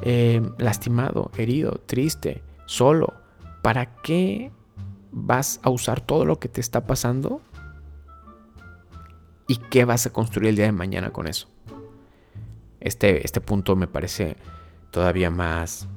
eh, 0.03 0.43
lastimado, 0.59 1.31
herido, 1.37 1.81
triste, 1.87 2.43
solo? 2.67 3.15
¿Para 3.63 3.97
qué 3.97 4.51
vas 5.11 5.61
a 5.63 5.71
usar 5.71 6.01
todo 6.01 6.25
lo 6.25 6.39
que 6.39 6.49
te 6.49 6.61
está 6.61 6.87
pasando? 6.87 7.41
¿Y 9.51 9.57
qué 9.57 9.87
vas 9.87 10.05
a 10.05 10.13
construir 10.13 10.51
el 10.51 10.57
día 10.57 10.67
de 10.67 10.73
mañana 10.73 11.11
con 11.11 11.27
eso? 11.27 11.49
Este, 12.81 13.25
este 13.25 13.41
punto 13.41 13.77
me 13.77 13.89
parece 13.89 14.37
todavía 14.91 15.31
más 15.31 15.89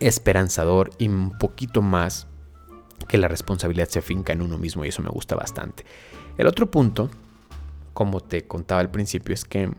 esperanzador 0.00 0.90
y 0.98 1.08
un 1.08 1.38
poquito 1.38 1.82
más 1.82 2.26
que 3.08 3.16
la 3.16 3.28
responsabilidad 3.28 3.88
se 3.88 4.02
finca 4.02 4.32
en 4.32 4.42
uno 4.42 4.58
mismo 4.58 4.84
y 4.84 4.88
eso 4.88 5.02
me 5.02 5.08
gusta 5.08 5.36
bastante. 5.36 5.84
El 6.36 6.48
otro 6.48 6.68
punto, 6.68 7.10
como 7.94 8.20
te 8.20 8.46
contaba 8.48 8.80
al 8.80 8.90
principio, 8.90 9.34
es 9.34 9.44
que 9.44 9.70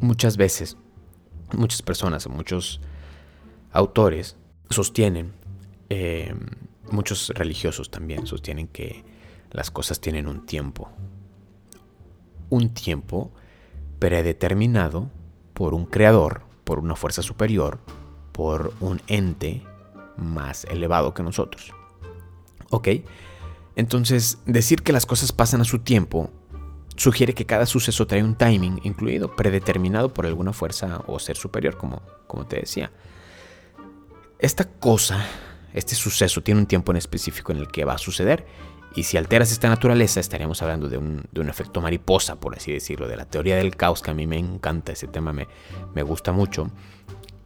muchas 0.00 0.36
veces, 0.36 0.76
muchas 1.52 1.82
personas 1.82 2.26
o 2.26 2.30
muchos 2.30 2.80
autores 3.70 4.36
sostienen, 4.68 5.32
eh, 5.90 6.34
muchos 6.90 7.28
religiosos 7.28 7.88
también 7.88 8.26
sostienen 8.26 8.66
que 8.66 9.04
las 9.52 9.70
cosas 9.70 10.00
tienen 10.00 10.26
un 10.26 10.44
tiempo. 10.44 10.90
Un 12.50 12.72
tiempo 12.74 13.32
predeterminado 13.98 15.10
por 15.54 15.74
un 15.74 15.86
creador, 15.86 16.42
por 16.64 16.78
una 16.78 16.96
fuerza 16.96 17.22
superior, 17.22 17.78
por 18.32 18.72
un 18.80 19.00
ente 19.06 19.62
más 20.16 20.64
elevado 20.64 21.14
que 21.14 21.22
nosotros. 21.22 21.72
¿Ok? 22.70 22.88
Entonces, 23.76 24.38
decir 24.46 24.82
que 24.82 24.92
las 24.92 25.06
cosas 25.06 25.32
pasan 25.32 25.60
a 25.60 25.64
su 25.64 25.80
tiempo 25.80 26.30
sugiere 26.96 27.32
que 27.32 27.46
cada 27.46 27.64
suceso 27.64 28.06
trae 28.06 28.24
un 28.24 28.34
timing 28.34 28.80
incluido, 28.82 29.36
predeterminado 29.36 30.12
por 30.12 30.26
alguna 30.26 30.52
fuerza 30.52 31.02
o 31.06 31.18
ser 31.18 31.36
superior, 31.36 31.76
como, 31.76 32.02
como 32.26 32.46
te 32.46 32.56
decía. 32.56 32.90
Esta 34.38 34.64
cosa, 34.64 35.24
este 35.78 35.94
suceso, 35.94 36.42
tiene 36.42 36.60
un 36.60 36.66
tiempo 36.66 36.92
en 36.92 36.98
específico 36.98 37.52
en 37.52 37.58
el 37.58 37.68
que 37.68 37.84
va 37.84 37.94
a 37.94 37.98
suceder. 37.98 38.44
Y 38.94 39.04
si 39.04 39.16
alteras 39.16 39.52
esta 39.52 39.68
naturaleza, 39.68 40.18
estaríamos 40.18 40.60
hablando 40.62 40.88
de 40.88 40.98
un, 40.98 41.48
efecto 41.48 41.80
mariposa, 41.80 42.40
por 42.40 42.56
así 42.56 42.72
decirlo, 42.72 43.06
de 43.06 43.16
la 43.16 43.26
teoría 43.26 43.56
del 43.56 43.76
caos, 43.76 44.02
que 44.02 44.10
a 44.10 44.14
mí 44.14 44.26
me 44.26 44.38
encanta, 44.38 44.92
ese 44.92 45.06
tema 45.06 45.32
me, 45.32 45.46
me 45.94 46.02
gusta 46.02 46.32
mucho. 46.32 46.70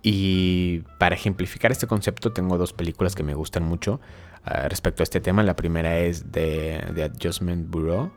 Y 0.03 0.81
para 0.99 1.14
ejemplificar 1.14 1.71
este 1.71 1.87
concepto 1.87 2.33
tengo 2.33 2.59
dos 2.59 2.73
películas 2.73 3.14
que 3.14 3.23
me 3.23 3.35
gustan 3.35 3.64
mucho 3.64 4.01
ah, 4.45 4.68
respecto 4.68 5.03
a 5.03 5.05
este 5.05 5.21
tema. 5.21 5.42
La 5.42 5.55
primera 5.55 5.99
es 5.99 6.25
The, 6.31 6.85
The 6.95 7.05
Adjustment 7.05 7.71
Bureau 7.71 8.11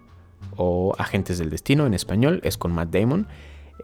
o 0.55 0.95
Agentes 0.97 1.37
del 1.37 1.49
Destino 1.49 1.85
en 1.85 1.93
español, 1.93 2.39
es 2.43 2.57
con 2.57 2.71
Matt 2.71 2.89
Damon. 2.89 3.27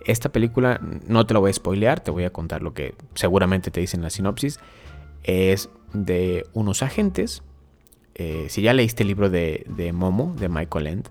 Esta 0.05 0.29
película 0.29 0.79
no 1.07 1.25
te 1.25 1.33
la 1.33 1.39
voy 1.39 1.51
a 1.51 1.53
spoilear, 1.53 1.99
te 1.99 2.11
voy 2.11 2.23
a 2.23 2.31
contar 2.31 2.61
lo 2.61 2.73
que 2.73 2.95
seguramente 3.13 3.69
te 3.69 3.81
dicen 3.81 3.99
en 3.99 4.05
la 4.05 4.09
sinopsis. 4.09 4.59
Es 5.23 5.69
de 5.93 6.45
unos 6.53 6.83
agentes. 6.83 7.43
Eh, 8.15 8.47
si 8.49 8.61
ya 8.61 8.73
leíste 8.73 9.03
el 9.03 9.07
libro 9.07 9.29
de, 9.29 9.91
Momo, 9.93 10.35
de 10.39 10.49
Michael 10.49 10.87
End, 10.87 11.09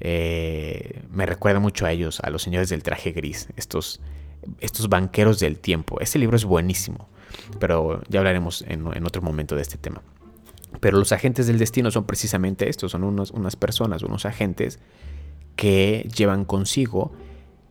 eh, 0.00 1.02
me 1.10 1.26
recuerda 1.26 1.60
mucho 1.60 1.86
a 1.86 1.92
ellos, 1.92 2.20
a 2.20 2.30
los 2.30 2.42
señores 2.42 2.68
del 2.68 2.82
traje 2.82 3.12
gris, 3.12 3.48
estos 3.56 4.00
estos 4.60 4.88
banqueros 4.88 5.38
del 5.38 5.58
tiempo. 5.58 6.00
Este 6.00 6.18
libro 6.18 6.36
es 6.36 6.44
buenísimo, 6.44 7.08
pero 7.58 8.02
ya 8.08 8.20
hablaremos 8.20 8.64
en, 8.68 9.04
otro 9.04 9.22
momento 9.22 9.56
de 9.56 9.62
este 9.62 9.78
tema. 9.78 10.02
Pero 10.80 10.98
los 10.98 11.12
agentes 11.12 11.46
del 11.46 11.58
destino 11.58 11.90
son 11.90 12.04
precisamente 12.04 12.68
estos, 12.68 12.92
son 12.92 13.04
unas 13.04 13.56
personas, 13.56 14.02
unos 14.02 14.24
agentes 14.24 14.78
que 15.56 16.08
llevan 16.14 16.44
consigo 16.44 17.12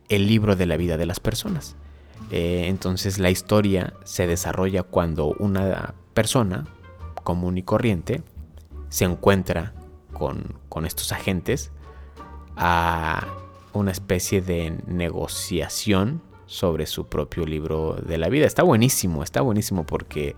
el 0.08 0.26
libro 0.26 0.56
de 0.56 0.66
la 0.66 0.76
vida 0.76 0.96
de 0.96 1.06
las 1.06 1.20
personas. 1.20 1.76
Eh, 2.30 2.64
entonces 2.68 3.18
la 3.18 3.30
historia 3.30 3.94
se 4.04 4.26
desarrolla 4.26 4.82
cuando 4.82 5.34
una 5.38 5.94
persona 6.14 6.66
común 7.22 7.58
y 7.58 7.62
corriente 7.62 8.22
se 8.88 9.04
encuentra 9.04 9.74
con, 10.12 10.58
con 10.68 10.86
estos 10.86 11.12
agentes 11.12 11.70
a 12.56 13.26
una 13.72 13.90
especie 13.90 14.42
de 14.42 14.78
negociación 14.86 16.22
sobre 16.46 16.86
su 16.86 17.06
propio 17.06 17.46
libro 17.46 17.94
de 17.94 18.18
la 18.18 18.28
vida. 18.28 18.46
Está 18.46 18.62
buenísimo, 18.62 19.22
está 19.22 19.40
buenísimo 19.40 19.84
porque 19.86 20.36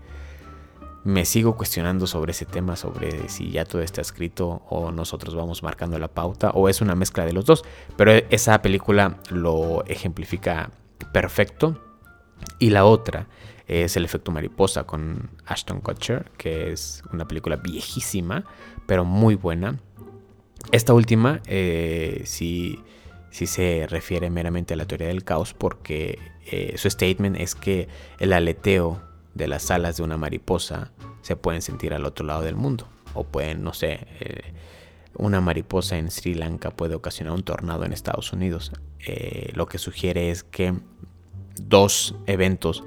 me 1.03 1.23
sigo 1.25 1.55
cuestionando 1.55 2.07
sobre 2.07 2.31
ese 2.31 2.45
tema, 2.45 2.75
sobre 2.75 3.29
si 3.29 3.51
ya 3.51 3.65
todo 3.65 3.81
está 3.81 4.01
escrito 4.01 4.63
o 4.69 4.91
nosotros 4.91 5.35
vamos 5.35 5.61
marcando 5.61 5.99
la 5.99 6.07
pauta 6.07 6.49
o 6.51 6.67
es 6.67 6.81
una 6.81 6.95
mezcla 6.95 7.25
de 7.25 7.33
los 7.33 7.45
dos. 7.45 7.63
Pero 7.95 8.11
esa 8.11 8.61
película 8.61 9.17
lo 9.29 9.83
ejemplifica 9.85 10.71
perfecto. 11.11 11.81
Y 12.59 12.69
la 12.69 12.85
otra 12.85 13.27
es 13.67 13.97
El 13.97 14.05
efecto 14.05 14.31
mariposa 14.31 14.83
con 14.83 15.31
Ashton 15.45 15.81
Kutcher, 15.81 16.31
que 16.37 16.71
es 16.71 17.03
una 17.11 17.27
película 17.27 17.55
viejísima, 17.55 18.45
pero 18.85 19.05
muy 19.05 19.35
buena. 19.35 19.79
Esta 20.71 20.93
última, 20.93 21.41
eh, 21.47 22.21
sí 22.25 22.83
si 23.35 23.47
se 23.47 23.85
refiere 23.89 24.29
meramente 24.29 24.75
a 24.75 24.77
la 24.77 24.85
teoría 24.85 25.09
del 25.09 25.25
caos 25.25 25.53
porque 25.53 26.19
eh, 26.45 26.75
su 26.77 26.89
statement 26.89 27.35
es 27.35 27.53
que 27.53 27.89
el 28.17 28.31
aleteo 28.31 29.01
de 29.33 29.49
las 29.49 29.71
alas 29.71 29.97
de 29.97 30.03
una 30.03 30.15
mariposa 30.15 30.93
se 31.21 31.35
pueden 31.35 31.61
sentir 31.61 31.93
al 31.93 32.05
otro 32.05 32.25
lado 32.25 32.43
del 32.43 32.55
mundo 32.55 32.87
o 33.13 33.25
pueden, 33.25 33.61
no 33.61 33.73
sé, 33.73 34.07
eh, 34.21 34.53
una 35.17 35.41
mariposa 35.41 35.97
en 35.97 36.11
Sri 36.11 36.33
Lanka 36.33 36.71
puede 36.71 36.95
ocasionar 36.95 37.33
un 37.33 37.43
tornado 37.43 37.85
en 37.85 37.93
Estados 37.93 38.33
Unidos. 38.33 38.71
Eh, 38.99 39.51
lo 39.53 39.67
que 39.67 39.77
sugiere 39.77 40.31
es 40.31 40.43
que 40.43 40.73
dos 41.59 42.15
eventos 42.25 42.83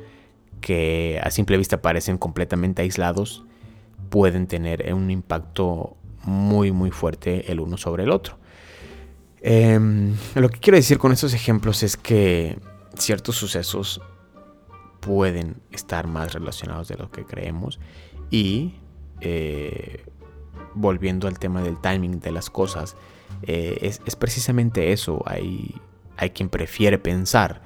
que 0.61 1.21
a 1.23 1.31
simple 1.31 1.57
vista 1.57 1.81
parecen 1.81 2.19
completamente 2.19 2.83
aislados 2.83 3.45
pueden 4.11 4.47
tener 4.47 4.93
un 4.93 5.11
impacto 5.11 5.97
muy 6.25 6.73
muy 6.73 6.91
fuerte 6.91 7.51
el 7.51 7.61
uno 7.61 7.77
sobre 7.77 8.05
el 8.05 8.11
otro. 8.11 8.39
Em, 9.41 10.15
lo 10.35 10.49
que 10.49 10.59
quiero 10.59 10.77
decir 10.77 10.99
con 10.99 11.13
estos 11.13 11.33
ejemplos 11.33 11.83
es 11.83 11.97
que 11.97 12.59
ciertos 12.97 13.37
sucesos 13.37 14.01
pueden 15.01 15.57
estar 15.71 16.07
más 16.07 16.33
relacionados 16.33 16.89
de 16.89 16.97
lo 16.97 17.11
que 17.11 17.25
creemos 17.25 17.79
y 18.31 18.75
eh, 19.21 20.05
volviendo 20.75 21.29
al 21.29 21.39
tema 21.39 21.63
del 21.63 21.81
timing 21.81 22.21
de 22.21 22.33
las 22.33 22.51
cosas, 22.51 22.97
eh, 23.43 23.79
es, 23.83 24.17
precisamente 24.17 24.93
eso. 24.93 25.23
Hay, 25.27 25.75
hay 26.17 26.31
quien 26.31 26.49
prefiere 26.49 26.99
pensar 26.99 27.63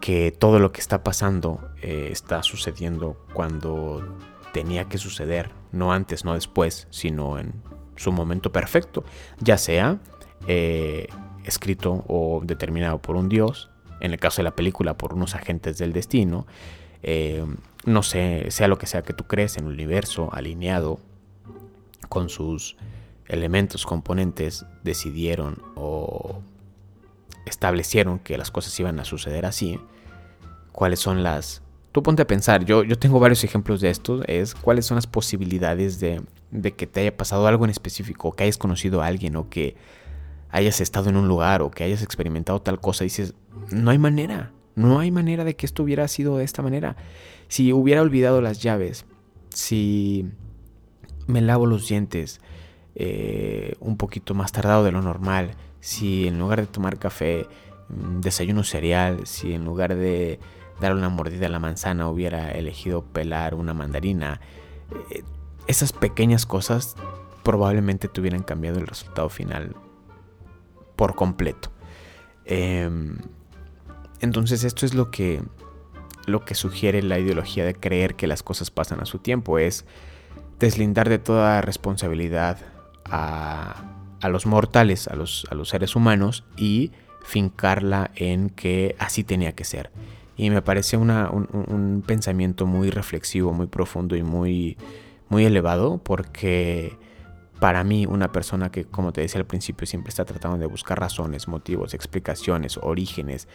que 0.00 0.32
todo 0.32 0.58
lo 0.58 0.72
que 0.72 0.80
está 0.80 1.02
pasando 1.02 1.70
eh, 1.82 2.08
está 2.12 2.42
sucediendo 2.42 3.16
cuando 3.32 4.16
tenía 4.52 4.84
que 4.84 4.98
suceder, 4.98 5.50
no 5.72 5.92
antes, 5.92 6.24
no 6.24 6.34
después, 6.34 6.86
sino 6.90 7.38
en 7.38 7.52
su 7.96 8.12
momento 8.12 8.52
perfecto, 8.52 9.04
ya 9.40 9.58
sea 9.58 9.98
eh, 10.46 11.08
escrito 11.44 12.04
o 12.06 12.40
determinado 12.44 13.02
por 13.02 13.16
un 13.16 13.28
dios, 13.28 13.70
en 14.00 14.12
el 14.12 14.20
caso 14.20 14.36
de 14.38 14.44
la 14.44 14.54
película 14.54 14.96
por 14.96 15.14
unos 15.14 15.34
agentes 15.34 15.78
del 15.78 15.92
destino, 15.92 16.46
no 17.84 18.02
sé, 18.02 18.50
sea 18.50 18.68
lo 18.68 18.76
que 18.76 18.86
sea 18.86 19.02
que 19.02 19.12
tú 19.12 19.24
crees 19.24 19.56
en 19.56 19.66
el 19.66 19.72
universo 19.72 20.30
alineado 20.32 21.00
con 22.08 22.28
sus 22.28 22.76
elementos, 23.26 23.86
componentes, 23.86 24.66
decidieron 24.82 25.62
o 25.74 26.42
establecieron 27.46 28.18
que 28.18 28.38
las 28.38 28.50
cosas 28.50 28.78
iban 28.80 28.98
a 29.00 29.04
suceder 29.04 29.46
así, 29.46 29.80
cuáles 30.72 31.00
son 31.00 31.22
las... 31.22 31.62
Tú 31.92 32.02
ponte 32.02 32.22
a 32.22 32.26
pensar, 32.26 32.64
yo, 32.64 32.84
yo 32.84 32.98
tengo 32.98 33.18
varios 33.18 33.42
ejemplos 33.44 33.80
de 33.80 33.90
esto, 33.90 34.22
es 34.26 34.54
cuáles 34.54 34.86
son 34.86 34.96
las 34.96 35.06
posibilidades 35.06 36.00
de, 36.00 36.22
de 36.50 36.72
que 36.72 36.86
te 36.86 37.00
haya 37.00 37.16
pasado 37.16 37.46
algo 37.46 37.64
en 37.64 37.70
específico, 37.70 38.32
que 38.32 38.44
hayas 38.44 38.58
conocido 38.58 39.02
a 39.02 39.06
alguien 39.06 39.36
o 39.36 39.48
que 39.48 39.76
hayas 40.50 40.80
estado 40.80 41.08
en 41.10 41.16
un 41.16 41.28
lugar 41.28 41.62
o 41.62 41.70
que 41.70 41.84
hayas 41.84 42.02
experimentado 42.02 42.60
tal 42.60 42.80
cosa, 42.80 43.04
dices, 43.04 43.34
no 43.70 43.90
hay 43.90 43.98
manera, 43.98 44.52
no 44.74 45.00
hay 45.00 45.10
manera 45.10 45.44
de 45.44 45.56
que 45.56 45.66
esto 45.66 45.82
hubiera 45.82 46.06
sido 46.08 46.38
de 46.38 46.44
esta 46.44 46.62
manera. 46.62 46.96
Si 47.48 47.72
hubiera 47.72 48.02
olvidado 48.02 48.40
las 48.40 48.62
llaves, 48.62 49.06
si 49.50 50.30
me 51.28 51.40
lavo 51.40 51.66
los 51.66 51.86
dientes 51.86 52.40
eh, 52.96 53.76
un 53.78 53.96
poquito 53.96 54.34
más 54.34 54.50
tardado 54.50 54.82
de 54.82 54.90
lo 54.90 55.02
normal, 55.02 55.52
si 55.78 56.26
en 56.26 56.38
lugar 56.40 56.60
de 56.60 56.66
tomar 56.66 56.98
café 56.98 57.46
mm, 57.88 58.20
desayuno 58.20 58.64
cereal, 58.64 59.26
si 59.26 59.52
en 59.52 59.64
lugar 59.64 59.94
de 59.94 60.40
dar 60.80 60.94
una 60.94 61.08
mordida 61.08 61.46
a 61.46 61.50
la 61.50 61.60
manzana 61.60 62.08
hubiera 62.08 62.50
elegido 62.50 63.04
pelar 63.04 63.54
una 63.54 63.74
mandarina, 63.74 64.40
eh, 65.10 65.22
esas 65.68 65.92
pequeñas 65.92 66.46
cosas 66.46 66.96
probablemente 67.44 68.08
te 68.08 68.20
hubieran 68.20 68.42
cambiado 68.42 68.78
el 68.78 68.86
resultado 68.86 69.28
final 69.28 69.76
por 70.96 71.14
completo. 71.14 71.70
Em, 72.46 73.18
entonces 74.20 74.64
esto 74.64 74.86
es 74.86 74.94
lo 74.94 75.10
que, 75.10 75.42
lo 76.26 76.44
que 76.44 76.54
sugiere 76.54 77.02
la 77.02 77.18
ideología 77.18 77.64
de 77.64 77.74
creer 77.74 78.14
que 78.16 78.26
las 78.26 78.42
cosas 78.42 78.70
pasan 78.70 79.00
a 79.00 79.04
su 79.04 79.18
tiempo, 79.18 79.58
es 79.58 79.84
deslindar 80.58 81.08
de 81.08 81.18
toda 81.18 81.60
responsabilidad 81.60 82.58
a, 83.04 83.84
los 84.28 84.46
mortales, 84.46 85.08
a 85.08 85.16
los, 85.16 85.46
a 85.50 85.54
los 85.54 85.68
seres 85.68 85.96
humanos 85.96 86.44
y 86.56 86.92
fincarla 87.22 88.10
en 88.14 88.50
que 88.50 88.96
así 88.98 89.24
tenía 89.24 89.52
que 89.52 89.64
ser. 89.64 89.90
Y 90.36 90.50
me 90.50 90.62
parece 90.62 90.96
un, 90.96 92.04
pensamiento 92.06 92.64
muy 92.64 92.90
reflexivo, 92.90 93.52
muy 93.52 93.66
profundo 93.66 94.16
y 94.16 94.22
muy, 94.22 94.76
muy 95.28 95.44
elevado 95.44 95.98
porque 95.98 96.96
para 97.58 97.82
mí 97.82 98.06
una 98.06 98.30
persona 98.30 98.70
que, 98.70 98.84
como 98.84 99.12
te 99.12 99.20
decía 99.20 99.40
al 99.40 99.46
principio, 99.46 99.84
siempre 99.86 100.10
está 100.10 100.24
tratando 100.24 100.56
de 100.56 100.66
buscar 100.66 101.00
razones, 101.00 101.48
motivos, 101.48 101.92
explicaciones, 101.92 102.78
orígenes, 102.80 103.48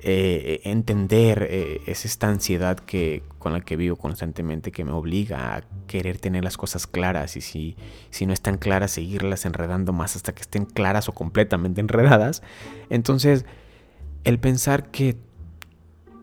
eh, 0.00 0.60
entender 0.64 1.46
eh, 1.50 1.80
es 1.86 2.04
esta 2.04 2.28
ansiedad 2.28 2.78
que, 2.78 3.22
con 3.38 3.52
la 3.52 3.60
que 3.60 3.76
vivo 3.76 3.96
constantemente 3.96 4.70
que 4.70 4.84
me 4.84 4.92
obliga 4.92 5.56
a 5.56 5.64
querer 5.86 6.18
tener 6.18 6.44
las 6.44 6.56
cosas 6.56 6.86
claras 6.86 7.36
y 7.36 7.40
si, 7.40 7.76
si 8.10 8.26
no 8.26 8.32
están 8.32 8.58
claras 8.58 8.90
seguirlas 8.90 9.46
enredando 9.46 9.92
más 9.92 10.16
hasta 10.16 10.34
que 10.34 10.42
estén 10.42 10.66
claras 10.66 11.08
o 11.08 11.12
completamente 11.12 11.80
enredadas. 11.82 12.42
Entonces, 12.90 13.46
el 14.24 14.38
pensar 14.38 14.90
que 14.90 15.16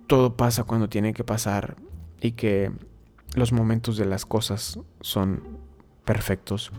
todo 0.07 0.35
pasa 0.35 0.63
cuando 0.63 0.89
tiene 0.89 1.13
que 1.13 1.23
pasar 1.23 1.75
y 2.19 2.33
que 2.33 2.71
los 3.33 3.51
momentos 3.51 3.97
de 3.97 4.05
las 4.05 4.25
cosas 4.25 4.79
son 4.99 5.41
perfectos, 6.05 6.71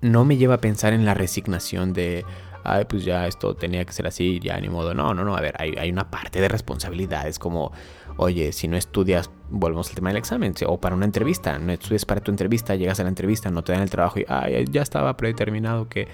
no 0.00 0.24
me 0.24 0.36
lleva 0.36 0.54
a 0.54 0.60
pensar 0.60 0.92
en 0.92 1.04
la 1.04 1.14
resignación 1.14 1.92
de 1.92 2.24
ay, 2.64 2.84
pues 2.84 3.04
ya 3.04 3.26
esto 3.26 3.54
tenía 3.54 3.84
que 3.84 3.92
ser 3.92 4.06
así, 4.06 4.40
ya 4.42 4.58
ni 4.60 4.68
modo. 4.68 4.94
No, 4.94 5.14
no, 5.14 5.24
no, 5.24 5.36
a 5.36 5.40
ver, 5.40 5.54
hay, 5.58 5.90
una 5.90 6.10
parte 6.10 6.40
de 6.40 6.48
responsabilidades 6.48 7.38
como, 7.38 7.72
oye, 8.16 8.52
si 8.52 8.68
no 8.68 8.76
estudias, 8.76 9.30
volvemos 9.50 9.88
al 9.88 9.94
tema 9.94 10.10
del 10.10 10.18
examen, 10.18 10.54
o 10.66 10.80
para 10.80 10.94
una 10.94 11.04
entrevista, 11.04 11.58
no 11.58 11.72
estudias 11.72 12.04
para 12.04 12.20
tu 12.20 12.30
entrevista, 12.30 12.74
llegas 12.74 13.00
a 13.00 13.02
la 13.02 13.08
entrevista, 13.08 13.50
no 13.50 13.62
te 13.62 13.72
dan 13.72 13.82
el 13.82 13.90
trabajo 13.90 14.20
y, 14.20 14.26
ay, 14.28 14.64
ya 14.70 14.82
estaba 14.82 15.16
predeterminado 15.16 15.88
que 15.88 16.08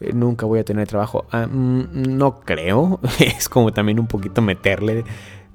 eh, 0.00 0.12
nunca 0.12 0.46
voy 0.46 0.60
a 0.60 0.64
tener 0.64 0.86
trabajo. 0.88 1.26
Ah, 1.30 1.46
mm, 1.46 2.16
no 2.16 2.40
creo, 2.40 3.00
es 3.18 3.48
como 3.48 3.72
también 3.72 3.98
un 3.98 4.06
poquito 4.06 4.42
meterle 4.42 5.04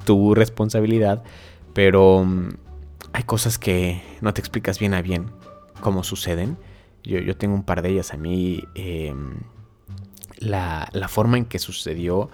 tu 0.06 0.36
responsabilidad, 0.36 1.24
pero 1.74 2.24
mm, 2.26 2.50
hay 3.14 3.24
cosas 3.24 3.58
que 3.58 4.02
no 4.22 4.34
te 4.34 4.42
explicas 4.42 4.80
bien 4.80 4.94
a 4.94 5.02
bien 5.02 5.32
cómo 5.82 6.04
suceden. 6.04 6.58
Yo, 7.04 7.20
yo 7.20 7.36
tengo 7.36 7.54
un 7.54 7.64
par 7.64 7.82
de 7.82 7.90
ellas 7.90 8.14
a 8.14 8.18
mí. 8.18 8.64
Eh, 8.76 9.14
la, 10.40 10.90
forma 11.08 11.38
en 11.38 11.46
que 11.46 11.60
sucedió 11.60 12.30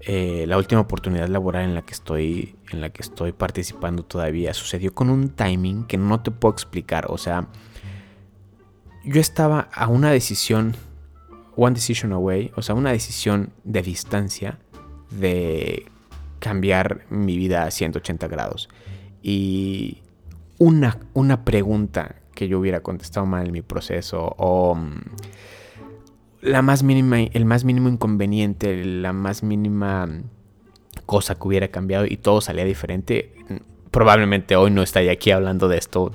eh, 0.00 0.44
la 0.46 0.58
última 0.58 0.80
oportunidad 0.80 1.28
laboral 1.28 1.64
en 1.64 1.74
la 1.74 1.82
que 1.82 1.92
estoy 1.92 2.56
en 2.70 2.80
la 2.80 2.90
que 2.90 3.02
estoy 3.02 3.32
participando 3.32 4.04
todavía 4.04 4.52
sucedió 4.52 4.94
con 4.94 5.08
un 5.08 5.30
timing 5.30 5.84
que 5.84 5.96
no 5.96 6.20
te 6.20 6.30
puedo 6.30 6.52
explicar. 6.52 7.06
O 7.08 7.18
sea 7.18 7.48
yo 9.04 9.20
estaba 9.20 9.68
a 9.72 9.88
una 9.88 10.10
decisión 10.10 10.76
one 11.56 11.74
decision 11.74 12.12
away 12.12 12.50
o 12.56 12.62
sea 12.62 12.74
una 12.74 12.92
decisión 12.92 13.52
de 13.64 13.82
distancia 13.82 14.58
de 15.10 15.86
cambiar 16.38 17.06
mi 17.08 17.38
vida 17.38 17.64
a 17.64 17.70
180 17.70 18.28
grados. 18.28 18.68
Y 19.22 20.02
una, 20.58 20.98
una 21.14 21.44
pregunta 21.44 22.16
que 22.34 22.48
yo 22.48 22.58
hubiera 22.58 22.80
contestado 22.80 23.24
mal 23.24 23.46
en 23.46 23.52
mi 23.52 23.62
proceso 23.62 24.34
o 24.36 24.74
mm, 24.74 25.00
la 26.44 26.60
más 26.60 26.82
mínima, 26.82 27.20
el 27.20 27.46
más 27.46 27.64
mínimo 27.64 27.88
inconveniente, 27.88 28.84
la 28.84 29.14
más 29.14 29.42
mínima 29.42 30.08
cosa 31.06 31.34
que 31.34 31.48
hubiera 31.48 31.68
cambiado 31.68 32.04
y 32.06 32.18
todo 32.18 32.42
salía 32.42 32.64
diferente, 32.64 33.32
probablemente 33.90 34.54
hoy 34.54 34.70
no 34.70 34.82
estaría 34.82 35.12
aquí 35.12 35.30
hablando 35.30 35.68
de 35.68 35.78
esto 35.78 36.12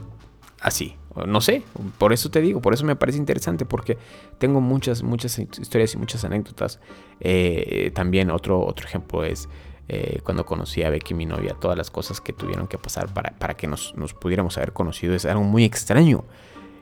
así. 0.62 0.96
No 1.26 1.42
sé, 1.42 1.64
por 1.98 2.14
eso 2.14 2.30
te 2.30 2.40
digo, 2.40 2.62
por 2.62 2.74
eso 2.74 2.86
me 2.86 2.96
parece 2.96 3.18
interesante, 3.18 3.66
porque 3.66 3.98
tengo 4.38 4.62
muchas, 4.62 5.02
muchas 5.02 5.38
historias 5.40 5.96
y 5.96 5.98
muchas 5.98 6.24
anécdotas. 6.24 6.80
Eh, 7.20 7.92
también 7.94 8.30
otro, 8.30 8.64
otro 8.64 8.86
ejemplo 8.86 9.26
es 9.26 9.50
eh, 9.90 10.22
cuando 10.24 10.46
conocí 10.46 10.84
a 10.84 10.92
Becky, 10.92 11.16
mi 11.16 11.26
novia, 11.26 11.56
todas 11.60 11.76
las 11.76 11.90
cosas 11.90 12.22
que 12.22 12.32
tuvieron 12.32 12.68
que 12.68 12.78
pasar 12.78 13.12
para, 13.14 13.32
para 13.32 13.56
que 13.56 13.68
nos, 13.68 13.96
nos 13.96 14.14
pudiéramos 14.14 14.56
haber 14.58 14.72
conocido. 14.72 15.16
Es 15.16 15.26
algo 15.26 15.44
muy 15.44 15.66
extraño. 15.66 16.24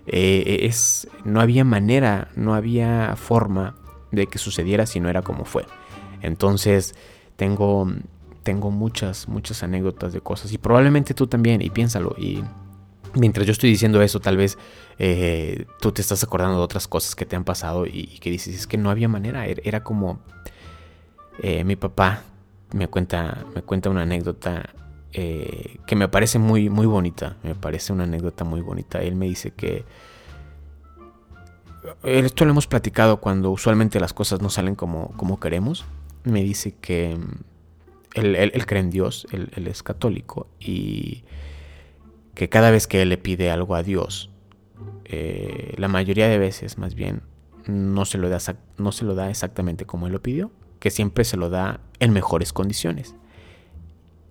Eh, 0.08 0.60
es, 0.62 1.08
no 1.26 1.42
había 1.42 1.64
manera, 1.64 2.30
no 2.36 2.56
había 2.56 3.16
forma 3.18 3.76
de 4.12 4.28
que 4.28 4.38
sucediera 4.38 4.86
si 4.86 5.00
no 5.00 5.10
era 5.10 5.22
como 5.22 5.46
fue. 5.46 5.66
Entonces 6.22 6.96
tengo, 7.36 7.92
tengo 8.44 8.72
muchas, 8.72 9.28
muchas 9.28 9.64
anécdotas 9.64 10.14
de 10.14 10.22
cosas 10.22 10.52
y 10.54 10.58
probablemente 10.58 11.14
tú 11.14 11.28
también, 11.28 11.62
y 11.62 11.70
piénsalo. 11.70 12.16
Y 12.18 12.42
mientras 13.14 13.46
yo 13.46 13.52
estoy 13.52 13.70
diciendo 13.70 14.02
eso, 14.02 14.20
tal 14.20 14.38
vez 14.38 14.58
eh, 14.98 15.66
tú 15.82 15.92
te 15.92 16.02
estás 16.02 16.24
acordando 16.24 16.58
de 16.58 16.64
otras 16.64 16.88
cosas 16.88 17.16
que 17.16 17.26
te 17.26 17.36
han 17.36 17.44
pasado 17.44 17.86
y, 17.86 18.18
que 18.20 18.30
dices, 18.30 18.56
es 18.56 18.68
que 18.68 18.78
no 18.78 18.90
había 18.90 19.08
manera, 19.08 19.46
er, 19.46 19.62
era, 19.66 19.84
como 19.84 20.20
eh, 21.40 21.64
mi 21.64 21.76
papá 21.76 22.24
me 22.74 22.88
cuenta, 22.88 23.46
me 23.54 23.62
cuenta 23.62 23.90
una 23.90 24.04
anécdota 24.04 24.70
eh, 25.14 25.78
que 25.86 25.96
me 25.96 26.08
parece 26.08 26.40
muy, 26.40 26.70
muy 26.70 26.86
bonita. 26.86 27.38
Me 27.44 27.56
parece 27.56 27.94
una 27.94 28.04
anécdota 28.04 28.44
muy 28.44 28.62
bonita. 28.62 29.02
Él 29.02 29.16
me 29.16 29.26
dice 29.28 29.52
que. 29.52 29.86
Eh, 32.04 32.20
esto 32.20 32.46
lo 32.46 32.52
hemos 32.52 32.68
platicado 32.68 33.18
cuando 33.18 33.52
usualmente 33.52 34.00
las 34.00 34.14
cosas 34.14 34.42
no 34.42 34.50
salen 34.50 34.76
como, 34.76 35.10
como 35.18 35.40
queremos. 35.40 35.86
Me 36.24 36.44
dice 36.44 36.76
que 36.76 37.16
mm, 37.16 37.58
él, 38.16 38.66
cree 38.66 38.82
en 38.82 38.90
Dios, 38.90 39.28
él, 39.32 39.68
es 39.68 39.84
católico 39.84 40.48
y 40.60 41.24
que 42.36 42.50
cada 42.50 42.72
vez 42.72 42.88
que 42.88 43.02
él 43.02 43.10
le 43.10 43.18
pide 43.18 43.50
algo 43.50 43.76
a 43.76 43.84
Dios, 43.84 44.30
eh, 45.06 45.74
la 45.78 45.88
mayoría 45.88 46.28
de 46.28 46.38
veces 46.38 46.78
más 46.78 46.94
bien 46.94 47.22
no 47.66 48.06
se, 48.06 48.18
lo 48.18 48.30
da, 48.30 48.40
no 48.78 48.92
se 48.92 49.06
lo 49.06 49.16
da 49.16 49.30
exactamente 49.30 49.86
como 49.86 50.08
él 50.08 50.14
lo 50.14 50.22
pidió, 50.22 50.52
que 50.80 50.92
siempre 50.92 51.24
se 51.24 51.38
lo 51.38 51.50
da 51.50 51.80
en 52.00 52.12
mejores 52.12 52.54
condiciones. 52.54 53.16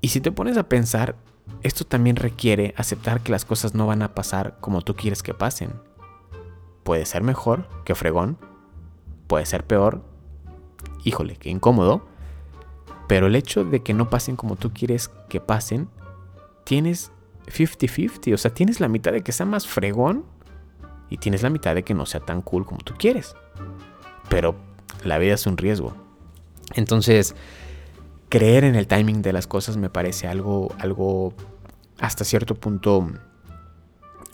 Y 0.06 0.10
si 0.10 0.20
te 0.20 0.30
pones 0.30 0.56
a 0.56 0.68
pensar, 0.68 1.16
esto 1.64 1.84
también 1.84 2.14
requiere 2.14 2.74
aceptar 2.76 3.22
que 3.22 3.32
las 3.32 3.44
cosas 3.44 3.74
no 3.74 3.88
van 3.88 4.02
a 4.02 4.14
pasar 4.14 4.56
como 4.60 4.80
tú 4.80 4.94
quieres 4.94 5.20
que 5.20 5.34
pasen. 5.34 5.72
Puede 6.84 7.04
ser 7.06 7.24
mejor 7.24 7.68
que 7.84 7.96
fregón, 7.96 8.38
puede 9.26 9.46
ser 9.46 9.66
peor, 9.66 10.04
híjole, 11.02 11.34
qué 11.34 11.50
incómodo, 11.50 12.06
pero 13.08 13.26
el 13.26 13.34
hecho 13.34 13.64
de 13.64 13.82
que 13.82 13.94
no 13.94 14.08
pasen 14.08 14.36
como 14.36 14.54
tú 14.54 14.72
quieres 14.72 15.10
que 15.28 15.40
pasen, 15.40 15.88
tienes 16.62 17.10
50-50, 17.46 18.32
o 18.32 18.38
sea, 18.38 18.54
tienes 18.54 18.78
la 18.78 18.86
mitad 18.86 19.10
de 19.10 19.24
que 19.24 19.32
sea 19.32 19.44
más 19.44 19.66
fregón 19.66 20.24
y 21.10 21.16
tienes 21.16 21.42
la 21.42 21.50
mitad 21.50 21.74
de 21.74 21.82
que 21.82 21.94
no 21.94 22.06
sea 22.06 22.20
tan 22.20 22.42
cool 22.42 22.64
como 22.64 22.78
tú 22.78 22.94
quieres. 22.96 23.34
Pero 24.28 24.54
la 25.02 25.18
vida 25.18 25.34
es 25.34 25.48
un 25.48 25.56
riesgo. 25.56 25.96
Entonces, 26.74 27.34
creer 28.28 28.64
en 28.64 28.74
el 28.74 28.86
timing 28.86 29.22
de 29.22 29.32
las 29.32 29.46
cosas 29.46 29.76
me 29.76 29.90
parece 29.90 30.26
algo, 30.28 30.74
algo 30.78 31.34
hasta 31.98 32.24
cierto 32.24 32.54
punto, 32.54 33.08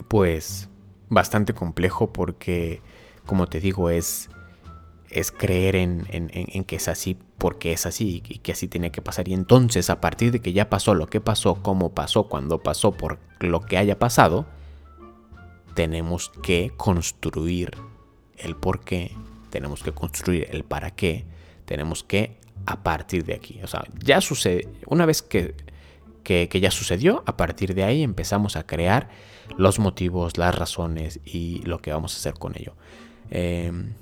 pues, 0.07 0.69
bastante 1.09 1.53
complejo 1.53 2.11
porque, 2.11 2.81
como 3.25 3.47
te 3.47 3.59
digo, 3.59 3.89
es, 3.89 4.29
es 5.09 5.31
creer 5.31 5.75
en, 5.75 6.07
en, 6.09 6.63
que 6.63 6.75
es 6.75 6.87
así 6.87 7.17
porque 7.37 7.73
es 7.73 7.85
así 7.85 8.23
y 8.27 8.39
que 8.39 8.51
así 8.51 8.67
tiene 8.67 8.91
que 8.91 9.01
pasar. 9.01 9.27
Y 9.27 9.33
entonces, 9.33 9.89
a 9.89 10.01
partir 10.01 10.31
de 10.31 10.39
que 10.39 10.53
ya 10.53 10.69
pasó 10.69 10.95
lo 10.95 11.07
que 11.07 11.21
pasó, 11.21 11.61
cómo 11.61 11.93
pasó, 11.93 12.27
cuando 12.27 12.61
pasó, 12.61 12.91
por 12.91 13.19
lo 13.39 13.61
que 13.61 13.77
haya 13.77 13.99
pasado, 13.99 14.45
tenemos 15.73 16.31
que 16.41 16.71
construir 16.75 17.77
el 18.37 18.55
por 18.55 18.81
qué, 18.81 19.15
tenemos 19.49 19.83
que 19.83 19.91
construir 19.91 20.47
el 20.51 20.63
para 20.63 20.91
qué, 20.91 21.25
tenemos 21.65 22.03
que 22.03 22.42
a 22.65 22.83
partir 22.83 23.25
de 23.25 23.33
aquí. 23.33 23.59
O 23.63 23.67
sea, 23.67 23.85
ya 24.03 24.21
sucede, 24.21 24.67
una 24.87 25.05
vez 25.05 25.21
que, 25.21 25.55
que, 26.23 26.47
ya 26.59 26.71
sucedió, 26.71 27.23
a 27.25 27.37
partir 27.37 27.73
de 27.73 27.83
ahí 27.83 28.03
empezamos 28.03 28.55
a 28.55 28.65
crear 28.65 29.09
los 29.57 29.79
motivos, 29.79 30.37
las 30.37 30.55
razones 30.55 31.19
y 31.25 31.61
lo 31.63 31.79
que 31.79 31.91
vamos 31.91 32.13
a 32.15 32.17
hacer 32.17 32.33
con 32.35 32.57
ello. 32.57 32.75
Em, 33.29 33.93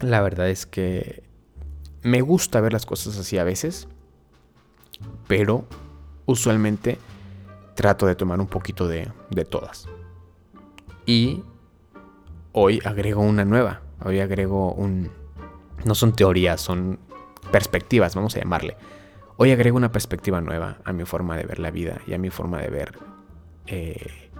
la 0.00 0.20
verdad 0.22 0.48
es 0.48 0.66
que 0.66 1.22
me 2.02 2.20
gusta 2.20 2.60
ver 2.60 2.72
las 2.72 2.86
cosas 2.86 3.18
así 3.18 3.38
a 3.38 3.44
veces, 3.44 3.88
pero 5.26 5.66
usualmente 6.26 6.98
trato 7.74 8.06
de 8.06 8.14
tomar 8.14 8.40
un 8.40 8.46
poquito 8.46 8.88
de, 8.88 9.10
de 9.30 9.44
todas. 9.44 9.86
Y 11.06 11.42
hoy 12.52 12.80
agrego 12.84 13.22
una 13.22 13.44
nueva, 13.44 13.82
hoy 14.02 14.20
agrego 14.20 14.72
un... 14.72 15.10
No 15.84 15.94
son 15.94 16.14
teorías, 16.14 16.62
son 16.62 16.98
perspectivas, 17.50 18.14
vamos 18.14 18.36
a 18.36 18.40
llamarle. 18.40 18.76
Hoy 19.36 19.50
agrego 19.50 19.76
una 19.76 19.90
perspectiva 19.90 20.40
nueva 20.40 20.78
a 20.84 20.92
mi 20.92 21.04
forma 21.04 21.36
de 21.36 21.44
ver 21.44 21.58
la 21.58 21.70
vida 21.70 22.00
y 22.06 22.14
a 22.14 22.18
mi 22.18 22.30
forma 22.30 22.60
de 22.60 22.68
ver 22.68 22.98
eh, 23.66 24.30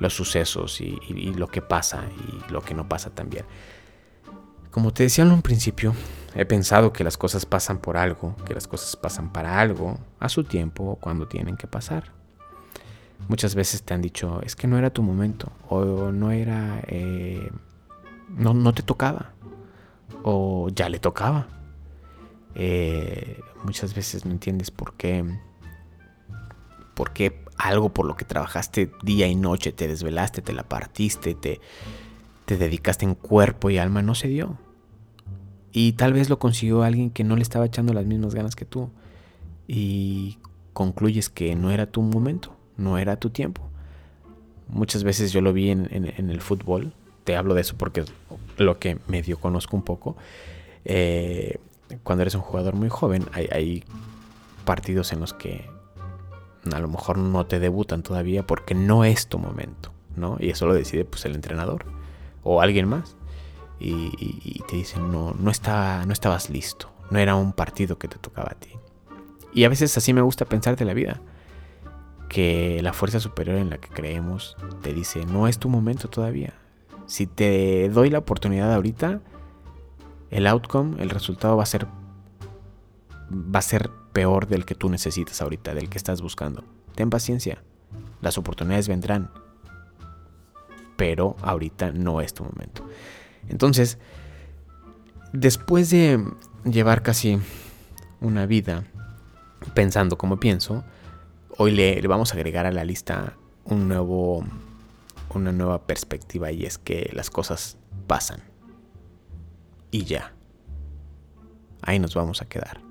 los 0.00 0.14
sucesos 0.14 0.80
y, 0.80 0.96
lo 1.36 1.48
que 1.48 1.62
pasa 1.62 2.04
y 2.26 2.52
lo 2.52 2.60
que 2.62 2.74
no 2.74 2.88
pasa 2.88 3.10
también. 3.10 3.44
Como 4.70 4.92
te 4.92 5.04
decía 5.04 5.24
en 5.24 5.32
un 5.32 5.42
principio, 5.42 5.94
he 6.34 6.44
pensado 6.44 6.92
que 6.92 7.04
las 7.04 7.16
cosas 7.16 7.46
pasan 7.46 7.78
por 7.78 7.96
algo, 7.96 8.36
que 8.44 8.54
las 8.54 8.68
cosas 8.68 8.96
pasan 8.96 9.32
para 9.32 9.60
algo, 9.60 9.98
a 10.20 10.28
su 10.28 10.44
tiempo, 10.44 10.98
cuando 11.00 11.26
tienen 11.26 11.56
que 11.56 11.66
pasar. 11.66 12.12
Muchas 13.28 13.54
veces 13.54 13.82
te 13.82 13.94
han 13.94 14.02
dicho, 14.02 14.40
es 14.42 14.54
que 14.54 14.68
no 14.68 14.78
era 14.78 14.90
tu 14.90 15.02
momento, 15.02 15.52
o 15.68 16.12
no 16.12 16.30
era, 16.30 16.80
eh, 16.86 17.50
no, 18.28 18.54
no 18.54 18.72
te 18.72 18.82
tocaba, 18.82 19.32
o 20.22 20.68
ya 20.72 20.88
le 20.88 20.98
tocaba. 20.98 21.48
Eh, 22.60 23.40
muchas 23.62 23.94
veces 23.94 24.26
no 24.26 24.32
entiendes 24.32 24.72
por 24.72 24.94
qué, 24.94 25.24
por 26.94 27.12
qué 27.12 27.40
algo 27.56 27.90
por 27.90 28.04
lo 28.04 28.16
que 28.16 28.24
trabajaste 28.24 28.90
día 29.04 29.28
y 29.28 29.36
noche, 29.36 29.70
te 29.70 29.86
desvelaste, 29.86 30.42
te 30.42 30.52
la 30.52 30.64
partiste, 30.64 31.34
te, 31.34 31.60
te 32.46 32.56
dedicaste 32.56 33.04
en 33.04 33.14
cuerpo 33.14 33.70
y 33.70 33.78
alma, 33.78 34.02
no 34.02 34.16
se 34.16 34.26
dio. 34.26 34.58
Y 35.72 35.92
tal 35.92 36.12
vez 36.12 36.28
lo 36.28 36.40
consiguió 36.40 36.82
alguien 36.82 37.10
que 37.10 37.22
no 37.22 37.36
le 37.36 37.42
estaba 37.42 37.64
echando 37.64 37.92
las 37.92 38.06
mismas 38.06 38.34
ganas 38.34 38.56
que 38.56 38.64
tú. 38.64 38.90
Y 39.68 40.38
concluyes 40.72 41.28
que 41.28 41.54
no 41.54 41.70
era 41.70 41.86
tu 41.86 42.02
momento, 42.02 42.56
no 42.76 42.98
era 42.98 43.16
tu 43.16 43.30
tiempo. 43.30 43.62
Muchas 44.68 45.04
veces 45.04 45.32
yo 45.32 45.40
lo 45.40 45.52
vi 45.52 45.70
en, 45.70 45.86
el 45.92 46.40
fútbol, 46.40 46.92
te 47.24 47.36
hablo 47.36 47.54
de 47.54 47.60
eso 47.60 47.76
porque 47.76 48.00
es 48.00 48.12
lo 48.56 48.78
que 48.78 48.98
medio 49.06 49.38
conozco 49.38 49.76
un 49.76 49.82
poco. 49.82 50.16
Eh, 50.84 51.58
cuando 52.02 52.22
eres 52.22 52.34
un 52.34 52.42
jugador 52.42 52.74
muy 52.74 52.88
joven, 52.88 53.24
hay, 53.32 53.48
hay 53.52 53.84
partidos 54.64 55.12
en 55.12 55.20
los 55.20 55.32
que 55.32 55.68
a 56.72 56.78
lo 56.78 56.88
mejor 56.88 57.18
no 57.18 57.46
te 57.46 57.58
debutan 57.58 58.02
todavía 58.02 58.46
porque 58.46 58.74
no 58.74 59.04
es 59.04 59.28
tu 59.28 59.38
momento, 59.38 59.92
¿no? 60.16 60.36
Y 60.38 60.50
eso 60.50 60.66
lo 60.66 60.74
decide 60.74 61.04
pues 61.04 61.24
el 61.24 61.34
entrenador 61.34 61.86
o 62.42 62.60
alguien 62.60 62.88
más. 62.88 63.16
Y, 63.80 64.60
te 64.68 64.74
dicen, 64.74 65.12
no, 65.12 65.34
no, 65.38 65.50
está, 65.52 66.04
no 66.04 66.12
estabas 66.12 66.50
listo, 66.50 66.90
no 67.10 67.20
era 67.20 67.36
un 67.36 67.52
partido 67.52 67.96
que 67.96 68.08
te 68.08 68.18
tocaba 68.18 68.50
a 68.50 68.54
ti. 68.54 68.70
Y 69.54 69.64
a 69.64 69.68
veces 69.68 69.96
así 69.96 70.12
me 70.12 70.20
gusta 70.20 70.44
pensar 70.46 70.76
de 70.76 70.84
la 70.84 70.94
vida, 70.94 71.20
que 72.28 72.80
la 72.82 72.92
fuerza 72.92 73.20
superior 73.20 73.56
en 73.56 73.70
la 73.70 73.78
que 73.78 73.88
creemos 73.88 74.56
te 74.82 74.92
dice, 74.92 75.24
no 75.26 75.46
es 75.46 75.58
tu 75.58 75.68
momento 75.68 76.08
todavía. 76.08 76.54
Si 77.06 77.26
te 77.26 77.88
doy 77.88 78.10
la 78.10 78.18
oportunidad 78.18 78.74
ahorita, 78.74 79.20
el 80.30 80.46
outcome, 80.46 81.02
el 81.02 81.10
resultado 81.10 81.56
va 81.56 81.62
a 81.62 81.66
ser 81.66 81.86
va 83.30 83.58
a 83.58 83.62
ser 83.62 83.90
peor 84.12 84.48
del 84.48 84.64
que 84.64 84.74
tú 84.74 84.88
necesitas 84.88 85.40
ahorita, 85.42 85.74
del 85.74 85.88
que 85.88 85.98
estás 85.98 86.22
buscando. 86.22 86.64
Ten 86.94 87.10
paciencia. 87.10 87.62
Las 88.20 88.38
oportunidades 88.38 88.88
vendrán. 88.88 89.30
Pero 90.96 91.36
ahorita 91.42 91.92
no 91.92 92.20
es 92.20 92.34
tu 92.34 92.44
momento. 92.44 92.88
Entonces, 93.48 93.98
después 95.32 95.90
de 95.90 96.24
llevar 96.64 97.02
casi 97.02 97.38
una 98.20 98.46
vida 98.46 98.84
pensando 99.74 100.18
como 100.18 100.40
pienso, 100.40 100.84
hoy 101.56 101.72
le, 101.72 102.00
vamos 102.08 102.32
a 102.32 102.36
agregar 102.36 102.66
a 102.66 102.72
la 102.72 102.84
lista 102.84 103.34
un 103.64 103.88
nuevo, 103.88 104.44
una 105.34 105.52
nueva 105.52 105.86
perspectiva 105.86 106.50
y 106.50 106.64
es 106.64 106.78
que 106.78 107.10
las 107.12 107.30
cosas 107.30 107.76
pasan. 108.06 108.47
Y 109.90 110.04
ya. 110.04 110.34
Ahí 111.82 111.98
nos 111.98 112.14
vamos 112.14 112.42
a 112.42 112.46
quedar 112.46 112.88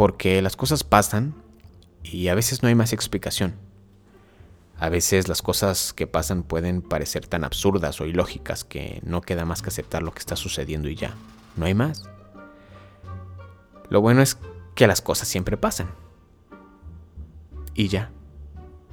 porque 0.00 0.40
las 0.40 0.56
cosas 0.56 0.82
pasan 0.82 1.34
y 2.02 2.28
a 2.28 2.34
veces 2.34 2.62
no 2.62 2.70
hay 2.70 2.74
más 2.74 2.94
explicación. 2.94 3.54
A 4.78 4.88
veces 4.88 5.28
las 5.28 5.42
cosas 5.42 5.92
que 5.92 6.06
pasan 6.06 6.42
pueden 6.42 6.80
parecer 6.80 7.26
tan 7.26 7.44
absurdas 7.44 8.00
o 8.00 8.06
ilógicas 8.06 8.64
que 8.64 9.02
no 9.04 9.20
queda 9.20 9.44
más 9.44 9.60
que 9.60 9.68
aceptar 9.68 10.02
lo 10.02 10.12
que 10.12 10.20
está 10.20 10.36
sucediendo 10.36 10.88
y 10.88 10.94
ya. 10.94 11.14
No 11.54 11.66
hay 11.66 11.74
más. 11.74 12.08
Lo 13.90 14.00
bueno 14.00 14.22
es 14.22 14.38
que 14.74 14.86
las 14.86 15.02
cosas 15.02 15.28
siempre 15.28 15.58
pasan. 15.58 15.90
Y 17.74 17.88
ya. 17.88 18.10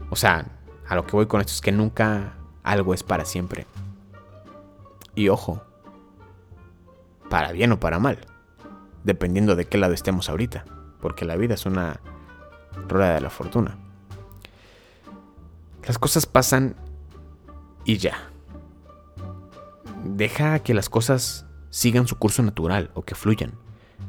O 0.10 0.17
sea, 0.17 0.45
a 0.89 0.95
lo 0.95 1.06
que 1.06 1.13
voy 1.13 1.28
con 1.28 1.39
esto 1.39 1.54
es 1.54 1.62
que 1.62 1.71
nunca 1.71 2.34
algo 2.63 2.93
es 2.93 3.04
para 3.04 3.23
siempre. 3.23 3.65
Y 5.17 5.27
ojo, 5.30 5.62
para 7.30 7.51
bien 7.51 7.73
o 7.73 7.80
para 7.80 7.99
mal, 7.99 8.19
dependiendo 9.03 9.58
de 9.58 9.65
qué 9.65 9.77
lado 9.77 9.93
estemos 9.93 10.30
ahorita 10.30 10.63
porque 11.01 11.25
la 11.25 11.36
vida 11.36 11.53
es 11.53 11.65
una 11.65 11.99
rueda 12.88 13.15
de 13.15 13.21
la 13.21 13.30
fortuna. 13.30 13.77
Las 15.86 15.97
cosas 15.97 16.25
pasan 16.25 16.75
y 17.86 17.97
ya. 17.97 18.30
Deja 20.03 20.60
que 20.60 20.73
las 20.73 20.89
cosas 20.89 21.45
sigan 21.69 22.08
su 22.08 22.17
curso 22.17 22.43
natural 22.43 22.91
o 22.93 23.03
que 23.03 23.15
fluyan. 23.15 23.53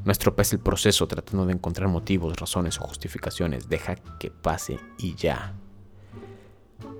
No 0.04 0.12
estropees 0.12 0.52
el 0.52 0.58
proceso 0.58 1.06
tratando 1.06 1.46
de 1.46 1.52
encontrar 1.52 1.88
motivos, 1.88 2.36
razones 2.36 2.78
o 2.80 2.82
justificaciones. 2.82 3.68
Deja 3.68 3.94
que 3.94 4.30
pase 4.30 4.78
y 4.98 5.14
ya. 5.14 5.54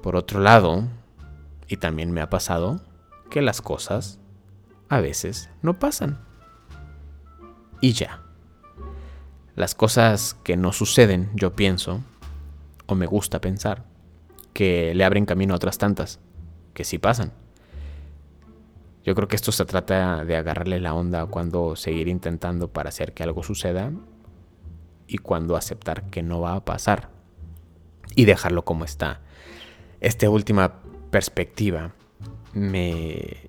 Por 0.03 0.17
otro 0.17 0.41
lado, 0.41 0.85
y 1.67 1.77
también 1.77 2.13
me 2.13 2.21
ha 2.21 2.31
pasado, 2.31 2.81
que 3.31 3.43
las 3.43 3.63
cosas 3.63 4.19
a 4.89 5.01
veces 5.01 5.51
no 5.63 5.79
pasan. 5.79 6.19
Y 7.81 7.93
ya. 7.93 8.23
Las 9.55 9.75
cosas 9.75 10.35
que 10.45 10.57
no 10.57 10.73
suceden, 10.73 11.31
yo 11.35 11.55
pienso, 11.55 12.01
o 12.87 12.95
me 12.95 13.07
gusta 13.07 13.41
pensar, 13.41 13.85
que 14.53 14.95
le 14.95 15.05
abren 15.05 15.27
camino 15.27 15.55
a 15.55 15.57
otras 15.57 15.79
tantas, 15.79 16.21
que 16.75 16.85
sí 16.85 16.99
pasan. 16.99 17.33
Yo 19.05 19.15
creo 19.15 19.29
que 19.29 19.37
esto 19.37 19.53
se 19.53 19.65
trata 19.65 20.25
de 20.25 20.37
agarrarle 20.37 20.81
la 20.81 20.95
onda 20.95 21.27
cuando 21.27 21.77
seguir 21.77 22.09
intentando 22.09 22.69
para 22.69 22.91
hacer 22.91 23.15
que 23.15 23.23
algo 23.23 23.43
suceda 23.43 23.93
y 25.07 25.19
cuando 25.19 25.57
aceptar 25.57 26.11
que 26.11 26.23
no 26.23 26.41
va 26.41 26.55
a 26.55 26.65
pasar 26.65 27.11
y 28.15 28.27
dejarlo 28.27 28.65
como 28.65 28.85
está. 28.85 29.21
Esta 30.01 30.29
última 30.29 30.83
perspectiva 31.11 31.95
me, 32.53 33.49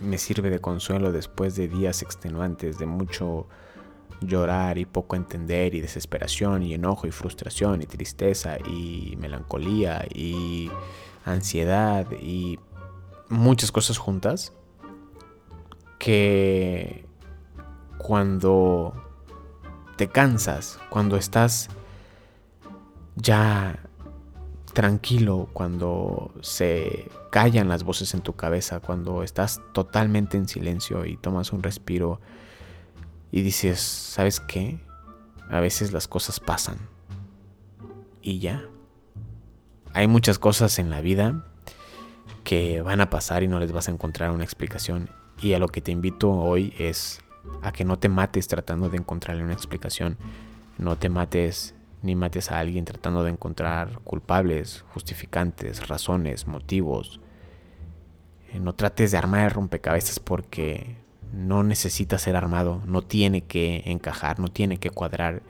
me 0.00 0.18
sirve 0.18 0.50
de 0.50 0.60
consuelo 0.60 1.12
después 1.12 1.56
de 1.56 1.68
días 1.68 2.02
extenuantes, 2.02 2.78
de 2.78 2.86
mucho 2.86 3.46
llorar 4.20 4.78
y 4.78 4.84
poco 4.84 5.16
entender 5.16 5.74
y 5.74 5.80
desesperación 5.80 6.62
y 6.62 6.74
enojo 6.74 7.06
y 7.06 7.10
frustración 7.10 7.82
y 7.82 7.86
tristeza 7.86 8.58
y 8.58 9.16
melancolía 9.18 10.04
y 10.12 10.70
ansiedad 11.24 12.06
y 12.20 12.58
muchas 13.28 13.72
cosas 13.72 13.98
juntas 13.98 14.52
que 15.98 17.06
cuando 17.98 18.94
te 19.96 20.08
cansas, 20.08 20.78
cuando 20.88 21.16
estás 21.16 21.68
ya 23.16 23.89
tranquilo, 24.72 25.48
cuando 25.52 26.32
se 26.40 27.10
callan 27.30 27.68
las 27.68 27.84
voces 27.84 28.14
en 28.14 28.20
tu 28.20 28.34
cabeza, 28.34 28.80
cuando 28.80 29.22
estás 29.22 29.60
totalmente 29.72 30.36
en 30.36 30.48
silencio 30.48 31.04
y 31.06 31.16
tomas 31.16 31.52
un 31.52 31.62
respiro 31.62 32.20
y 33.32 33.42
dices, 33.42 33.80
¿sabes 33.80 34.40
qué? 34.40 34.80
A 35.48 35.60
veces 35.60 35.92
las 35.92 36.08
cosas 36.08 36.40
pasan. 36.40 36.78
Y 38.22 38.38
ya. 38.38 38.64
Hay 39.92 40.06
muchas 40.06 40.38
cosas 40.38 40.78
en 40.78 40.90
la 40.90 41.00
vida 41.00 41.44
que 42.44 42.82
van 42.82 43.00
a 43.00 43.10
pasar 43.10 43.42
y 43.42 43.48
no 43.48 43.58
les 43.60 43.72
vas 43.72 43.88
a 43.88 43.92
encontrar 43.92 44.30
una 44.30 44.44
explicación. 44.44 45.10
Y 45.42 45.54
a 45.54 45.58
lo 45.58 45.68
que 45.68 45.80
te 45.80 45.92
invito 45.92 46.30
hoy 46.30 46.74
es 46.78 47.20
a 47.62 47.72
que 47.72 47.84
no 47.84 47.98
te 47.98 48.08
mates 48.08 48.46
tratando 48.48 48.88
de 48.88 48.98
encontrarle 48.98 49.42
una 49.42 49.52
explicación. 49.52 50.16
No 50.78 50.96
te 50.96 51.08
mates 51.08 51.74
ni 52.02 52.14
mates 52.14 52.50
a 52.50 52.58
alguien 52.58 52.84
tratando 52.84 53.22
de 53.24 53.30
encontrar 53.30 54.00
culpables, 54.04 54.84
justificantes, 54.92 55.88
razones, 55.88 56.46
motivos. 56.46 57.20
Eh, 58.52 58.60
no 58.60 58.74
trates 58.74 59.10
de 59.10 59.18
armar 59.18 59.44
el 59.44 59.50
rompecabezas 59.50 60.18
porque 60.18 60.96
no 61.32 61.62
necesita 61.62 62.18
ser 62.18 62.36
armado, 62.36 62.82
no 62.86 63.02
tiene 63.02 63.42
que 63.42 63.82
encajar, 63.86 64.40
no 64.40 64.48
tiene 64.48 64.78
que 64.78 64.90
cuadrar. 64.90 65.42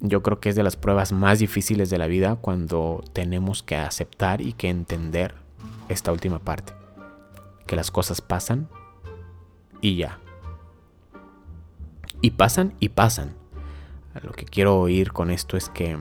Yo 0.00 0.22
creo 0.22 0.40
que 0.40 0.48
es 0.48 0.56
de 0.56 0.62
las 0.62 0.76
pruebas 0.76 1.12
más 1.12 1.38
difíciles 1.38 1.88
de 1.90 1.98
la 1.98 2.06
vida 2.06 2.36
cuando 2.36 3.04
tenemos 3.12 3.62
que 3.62 3.76
aceptar 3.76 4.40
y 4.40 4.52
que 4.52 4.68
entender 4.68 5.34
esta 5.88 6.12
última 6.12 6.38
parte. 6.38 6.72
Que 7.66 7.76
las 7.76 7.90
cosas 7.90 8.20
pasan 8.20 8.68
y 9.80 9.96
ya. 9.96 10.18
Y 12.20 12.32
pasan 12.32 12.74
y 12.80 12.90
pasan. 12.90 13.41
Lo 14.22 14.32
que 14.32 14.44
quiero 14.44 14.78
oír 14.78 15.12
con 15.12 15.30
esto 15.30 15.56
es 15.56 15.68
que 15.68 15.98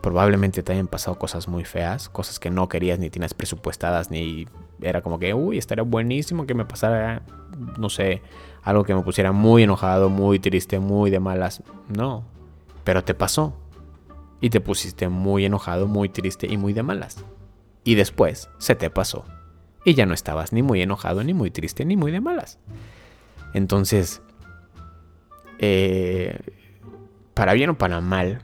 probablemente 0.00 0.62
te 0.62 0.72
hayan 0.72 0.86
pasado 0.86 1.18
cosas 1.18 1.48
muy 1.48 1.64
feas, 1.64 2.08
cosas 2.08 2.38
que 2.38 2.50
no 2.50 2.68
querías 2.68 2.98
ni 2.98 3.10
tienes 3.10 3.34
presupuestadas 3.34 4.10
ni 4.10 4.46
era 4.80 5.02
como 5.02 5.18
que, 5.18 5.34
uy, 5.34 5.58
estaría 5.58 5.82
buenísimo 5.82 6.46
que 6.46 6.54
me 6.54 6.64
pasara, 6.64 7.22
no 7.78 7.90
sé, 7.90 8.22
algo 8.62 8.84
que 8.84 8.94
me 8.94 9.02
pusiera 9.02 9.32
muy 9.32 9.64
enojado, 9.64 10.08
muy 10.08 10.38
triste, 10.38 10.78
muy 10.78 11.10
de 11.10 11.18
malas. 11.20 11.62
No, 11.88 12.24
pero 12.84 13.02
te 13.02 13.14
pasó. 13.14 13.54
y 14.40 14.50
te 14.50 14.60
pusiste 14.60 15.08
muy 15.08 15.44
enojado, 15.44 15.86
muy 15.86 16.08
triste 16.08 16.46
y 16.46 16.56
muy 16.56 16.72
de 16.72 16.82
malas. 16.82 17.24
Y 17.84 17.94
después 17.96 18.48
se 18.58 18.74
te 18.74 18.90
pasó. 18.90 19.24
Y 19.84 19.94
ya 19.94 20.06
no 20.06 20.14
estabas 20.14 20.52
ni 20.52 20.62
muy 20.62 20.82
enojado, 20.82 21.24
ni 21.24 21.34
muy 21.34 21.50
triste, 21.50 21.84
ni 21.84 21.96
muy 21.96 22.12
de 22.12 22.20
malas. 22.20 22.58
Entonces, 23.54 24.22
eh, 25.58 26.38
para 27.38 27.52
bien 27.52 27.70
o 27.70 27.78
para 27.78 28.00
mal, 28.00 28.42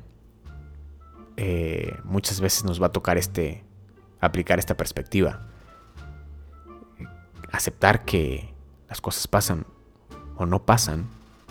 eh, 1.36 1.99
muchas 2.05 2.40
veces 2.40 2.62
nos 2.62 2.80
va 2.80 2.86
a 2.86 2.92
tocar 2.92 3.18
este, 3.18 3.64
aplicar 4.20 4.61
esta 4.61 4.76
perspectiva. 4.76 5.49
Aceptar 7.51 8.05
que 8.05 8.55
las 8.88 9.01
cosas 9.01 9.26
pasan 9.26 9.66
o 10.36 10.47
no 10.47 10.64
pasan 10.64 11.09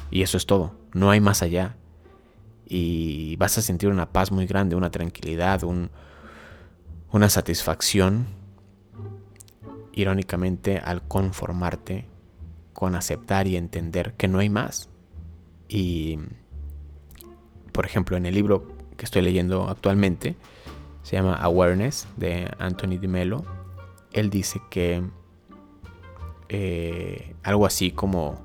y 0.09 0.21
eso 0.21 0.37
es 0.37 0.45
todo. 0.45 0.73
No 0.93 1.09
hay 1.09 1.19
más 1.19 1.41
allá. 1.41 1.75
Y 2.65 3.35
vas 3.35 3.57
a 3.57 3.61
sentir 3.61 3.89
una 3.89 4.13
paz 4.13 4.31
muy 4.31 4.45
grande, 4.45 4.77
una 4.77 4.89
tranquilidad, 4.89 5.63
una 5.63 7.29
satisfacción, 7.29 8.25
irónicamente, 9.91 10.77
al 10.77 11.05
conformarte 11.05 12.07
con 12.71 12.95
aceptar 12.95 13.47
y 13.47 13.57
entender 13.57 14.13
que 14.13 14.29
no 14.29 14.39
hay 14.39 14.49
más. 14.49 14.87
Y, 15.67 16.19
por 17.73 17.85
ejemplo, 17.85 18.15
en 18.15 18.25
el 18.25 18.33
libro 18.33 18.65
que 18.95 19.03
estoy 19.03 19.21
leyendo 19.23 19.67
actualmente, 19.67 20.37
se 21.01 21.17
llama 21.17 21.35
Awareness 21.35 22.07
de 22.15 22.49
Anthony 22.59 22.97
Di 22.99 23.07
Mello, 23.07 23.43
él 24.13 24.29
dice 24.29 24.61
que 24.69 25.03
eh, 26.49 27.35
algo 27.43 27.65
así 27.65 27.91
como 27.91 28.39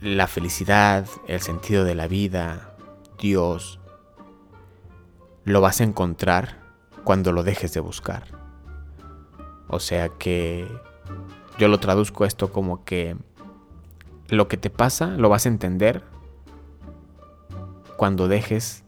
la 0.00 0.26
felicidad, 0.26 1.06
el 1.28 1.40
sentido 1.40 1.84
de 1.84 1.94
la 1.94 2.08
vida, 2.08 2.76
Dios, 3.18 3.78
lo 5.44 5.60
vas 5.60 5.80
a 5.80 5.84
encontrar 5.84 6.60
cuando 7.04 7.32
lo 7.32 7.42
dejes 7.42 7.72
de 7.72 7.80
buscar. 7.80 8.26
O 9.68 9.78
sea 9.80 10.08
que 10.10 10.68
yo 11.58 11.68
lo 11.68 11.78
traduzco 11.78 12.24
esto 12.24 12.52
como 12.52 12.84
que 12.84 13.16
lo 14.28 14.48
que 14.48 14.56
te 14.56 14.70
pasa 14.70 15.06
lo 15.08 15.28
vas 15.28 15.46
a 15.46 15.48
entender 15.48 16.02
cuando 18.04 18.28
dejes 18.28 18.84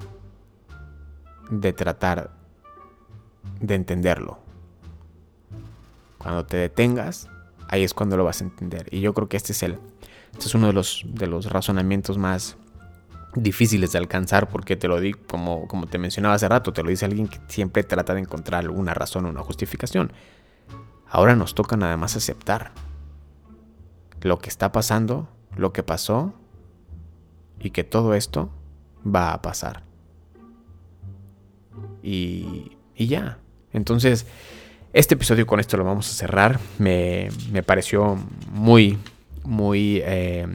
de 1.49 1.73
tratar 1.73 2.37
de 3.63 3.75
entenderlo. 3.75 4.39
Cuando 6.19 6.45
te 6.45 6.59
detengas, 6.59 7.31
ahí 7.69 7.83
es 7.83 7.95
cuando 7.95 8.19
lo 8.19 8.25
vas 8.25 8.43
a 8.43 8.45
entender. 8.45 8.89
Y 8.91 9.01
yo 9.01 9.15
creo 9.15 9.27
que 9.27 9.39
este 9.39 9.53
es 9.53 9.63
el, 9.63 9.79
este 10.35 10.45
es 10.45 10.55
uno 10.55 10.67
de 10.67 10.75
los, 10.75 11.07
de 11.09 11.29
los 11.29 11.47
razonamientos 11.47 12.19
más 12.19 12.59
difíciles 13.35 13.93
de 13.93 13.97
alcanzar 13.97 14.51
porque 14.51 14.77
te 14.77 14.87
lo 14.87 15.01
di 15.01 15.15
como, 15.15 15.67
como 15.67 15.87
te 15.87 15.97
mencionaba 15.97 16.35
hace 16.35 16.49
rato, 16.51 16.75
te 16.75 16.83
lo 16.83 16.91
dice 16.91 17.07
alguien 17.07 17.27
que 17.27 17.41
siempre 17.49 17.85
trata 17.85 18.13
de 18.13 18.21
encontrar 18.21 18.69
una 18.69 18.93
razón 18.93 19.25
o 19.25 19.31
una 19.31 19.41
justificación. 19.41 20.13
Ahora 21.09 21.35
nos 21.37 21.55
toca 21.55 21.79
nada 21.79 21.97
más 21.97 22.17
aceptar 22.17 22.73
lo 24.21 24.41
que 24.41 24.51
está 24.51 24.73
pasando, 24.73 25.27
lo 25.57 25.73
que 25.73 25.83
pasó 25.83 26.35
y 27.59 27.71
que 27.71 27.83
todo 27.83 28.13
esto 28.13 28.51
va 29.15 29.33
a 29.33 29.43
pasar. 29.43 29.83
Y, 32.03 32.73
y 32.95 33.07
ya. 33.07 33.39
Entonces, 33.73 34.27
este 34.93 35.15
episodio 35.15 35.47
con 35.47 35.61
esto 35.61 35.77
lo 35.77 35.85
vamos 35.85 36.11
a 36.11 36.15
cerrar. 36.15 36.59
Me, 36.79 37.29
me 37.53 37.63
pareció 37.63 38.19
muy, 38.51 38.99
muy 39.45 40.01
eh, 40.05 40.47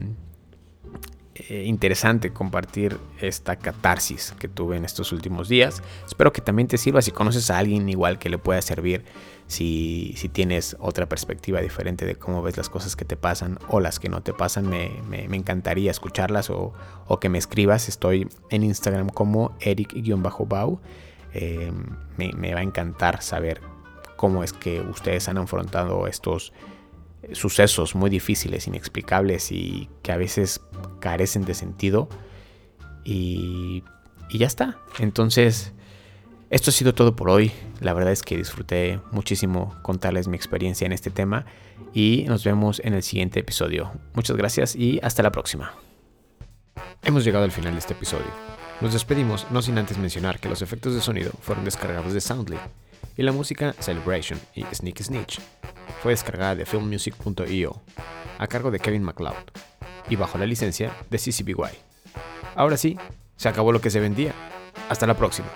eh, 1.34 1.64
interesante 1.66 2.30
compartir 2.30 2.98
esta 3.18 3.56
catarsis 3.56 4.34
que 4.38 4.48
tuve 4.48 4.76
en 4.76 4.84
estos 4.84 5.12
últimos 5.12 5.48
días. 5.48 5.82
Espero 6.06 6.30
que 6.30 6.42
también 6.42 6.68
te 6.68 6.76
sirva 6.76 7.00
si 7.00 7.10
conoces 7.10 7.50
a 7.50 7.56
alguien 7.56 7.88
igual 7.88 8.18
que 8.18 8.28
le 8.28 8.36
pueda 8.36 8.60
servir, 8.60 9.02
si, 9.46 10.12
si 10.16 10.28
tienes 10.28 10.76
otra 10.78 11.08
perspectiva 11.08 11.62
diferente 11.62 12.04
de 12.04 12.16
cómo 12.16 12.42
ves 12.42 12.58
las 12.58 12.68
cosas 12.68 12.96
que 12.96 13.06
te 13.06 13.16
pasan 13.16 13.58
o 13.68 13.80
las 13.80 13.98
que 13.98 14.10
no 14.10 14.22
te 14.22 14.34
pasan, 14.34 14.68
me, 14.68 14.90
me, 15.08 15.24
encantaría 15.34 15.90
escucharlas 15.90 16.50
o, 16.50 16.74
o, 17.06 17.18
que 17.18 17.30
me 17.30 17.38
escribas. 17.38 17.88
Estoy 17.88 18.28
en 18.50 18.62
Instagram 18.62 19.08
como 19.08 19.56
eric-bau. 19.60 20.80
Eh, 21.32 21.72
me, 22.18 22.32
me 22.34 22.52
va 22.52 22.60
a 22.60 22.62
encantar 22.62 23.22
saber 23.22 23.62
cómo 24.16 24.44
es 24.44 24.52
que 24.52 24.80
ustedes 24.80 25.28
han 25.28 25.38
afrontado 25.38 26.06
estos 26.06 26.52
sucesos 27.32 27.94
muy 27.94 28.10
difíciles, 28.10 28.66
inexplicables 28.66 29.52
y 29.52 29.88
que 30.02 30.12
a 30.12 30.16
veces 30.16 30.60
carecen 31.00 31.44
de 31.44 31.54
sentido. 31.54 32.08
Y, 33.04 33.84
y 34.28 34.38
ya 34.38 34.46
está. 34.46 34.78
Entonces, 34.98 35.72
esto 36.50 36.70
ha 36.70 36.72
sido 36.72 36.94
todo 36.94 37.16
por 37.16 37.30
hoy. 37.30 37.52
La 37.80 37.94
verdad 37.94 38.12
es 38.12 38.22
que 38.22 38.36
disfruté 38.36 39.00
muchísimo 39.10 39.74
contarles 39.82 40.28
mi 40.28 40.36
experiencia 40.36 40.84
en 40.84 40.92
este 40.92 41.10
tema 41.10 41.46
y 41.94 42.24
nos 42.28 42.44
vemos 42.44 42.80
en 42.84 42.94
el 42.94 43.02
siguiente 43.02 43.40
episodio. 43.40 43.92
Muchas 44.14 44.36
gracias 44.36 44.76
y 44.76 45.00
hasta 45.02 45.22
la 45.22 45.32
próxima. 45.32 45.72
Hemos 47.02 47.24
llegado 47.24 47.44
al 47.44 47.52
final 47.52 47.72
de 47.72 47.78
este 47.78 47.94
episodio. 47.94 48.26
Nos 48.80 48.92
despedimos 48.92 49.46
no 49.50 49.62
sin 49.62 49.78
antes 49.78 49.98
mencionar 49.98 50.40
que 50.40 50.48
los 50.48 50.62
efectos 50.62 50.94
de 50.94 51.00
sonido 51.00 51.32
fueron 51.40 51.64
descargados 51.64 52.12
de 52.12 52.20
Soundly 52.20 52.58
y 53.16 53.22
la 53.22 53.32
música 53.32 53.74
Celebration 53.78 54.40
y 54.54 54.64
Sneak 54.64 55.02
Snitch 55.02 55.40
fue 56.02 56.12
descargada 56.12 56.54
de 56.54 56.66
filmmusic.io 56.66 57.80
a 58.38 58.46
cargo 58.46 58.70
de 58.70 58.80
Kevin 58.80 59.02
MacLeod 59.02 59.34
y 60.08 60.16
bajo 60.16 60.38
la 60.38 60.46
licencia 60.46 60.92
de 61.10 61.18
CCBY. 61.18 61.70
Ahora 62.54 62.76
sí, 62.76 62.98
se 63.36 63.48
acabó 63.48 63.72
lo 63.72 63.80
que 63.80 63.90
se 63.90 64.00
vendía. 64.00 64.32
Hasta 64.88 65.06
la 65.06 65.14
próxima. 65.14 65.48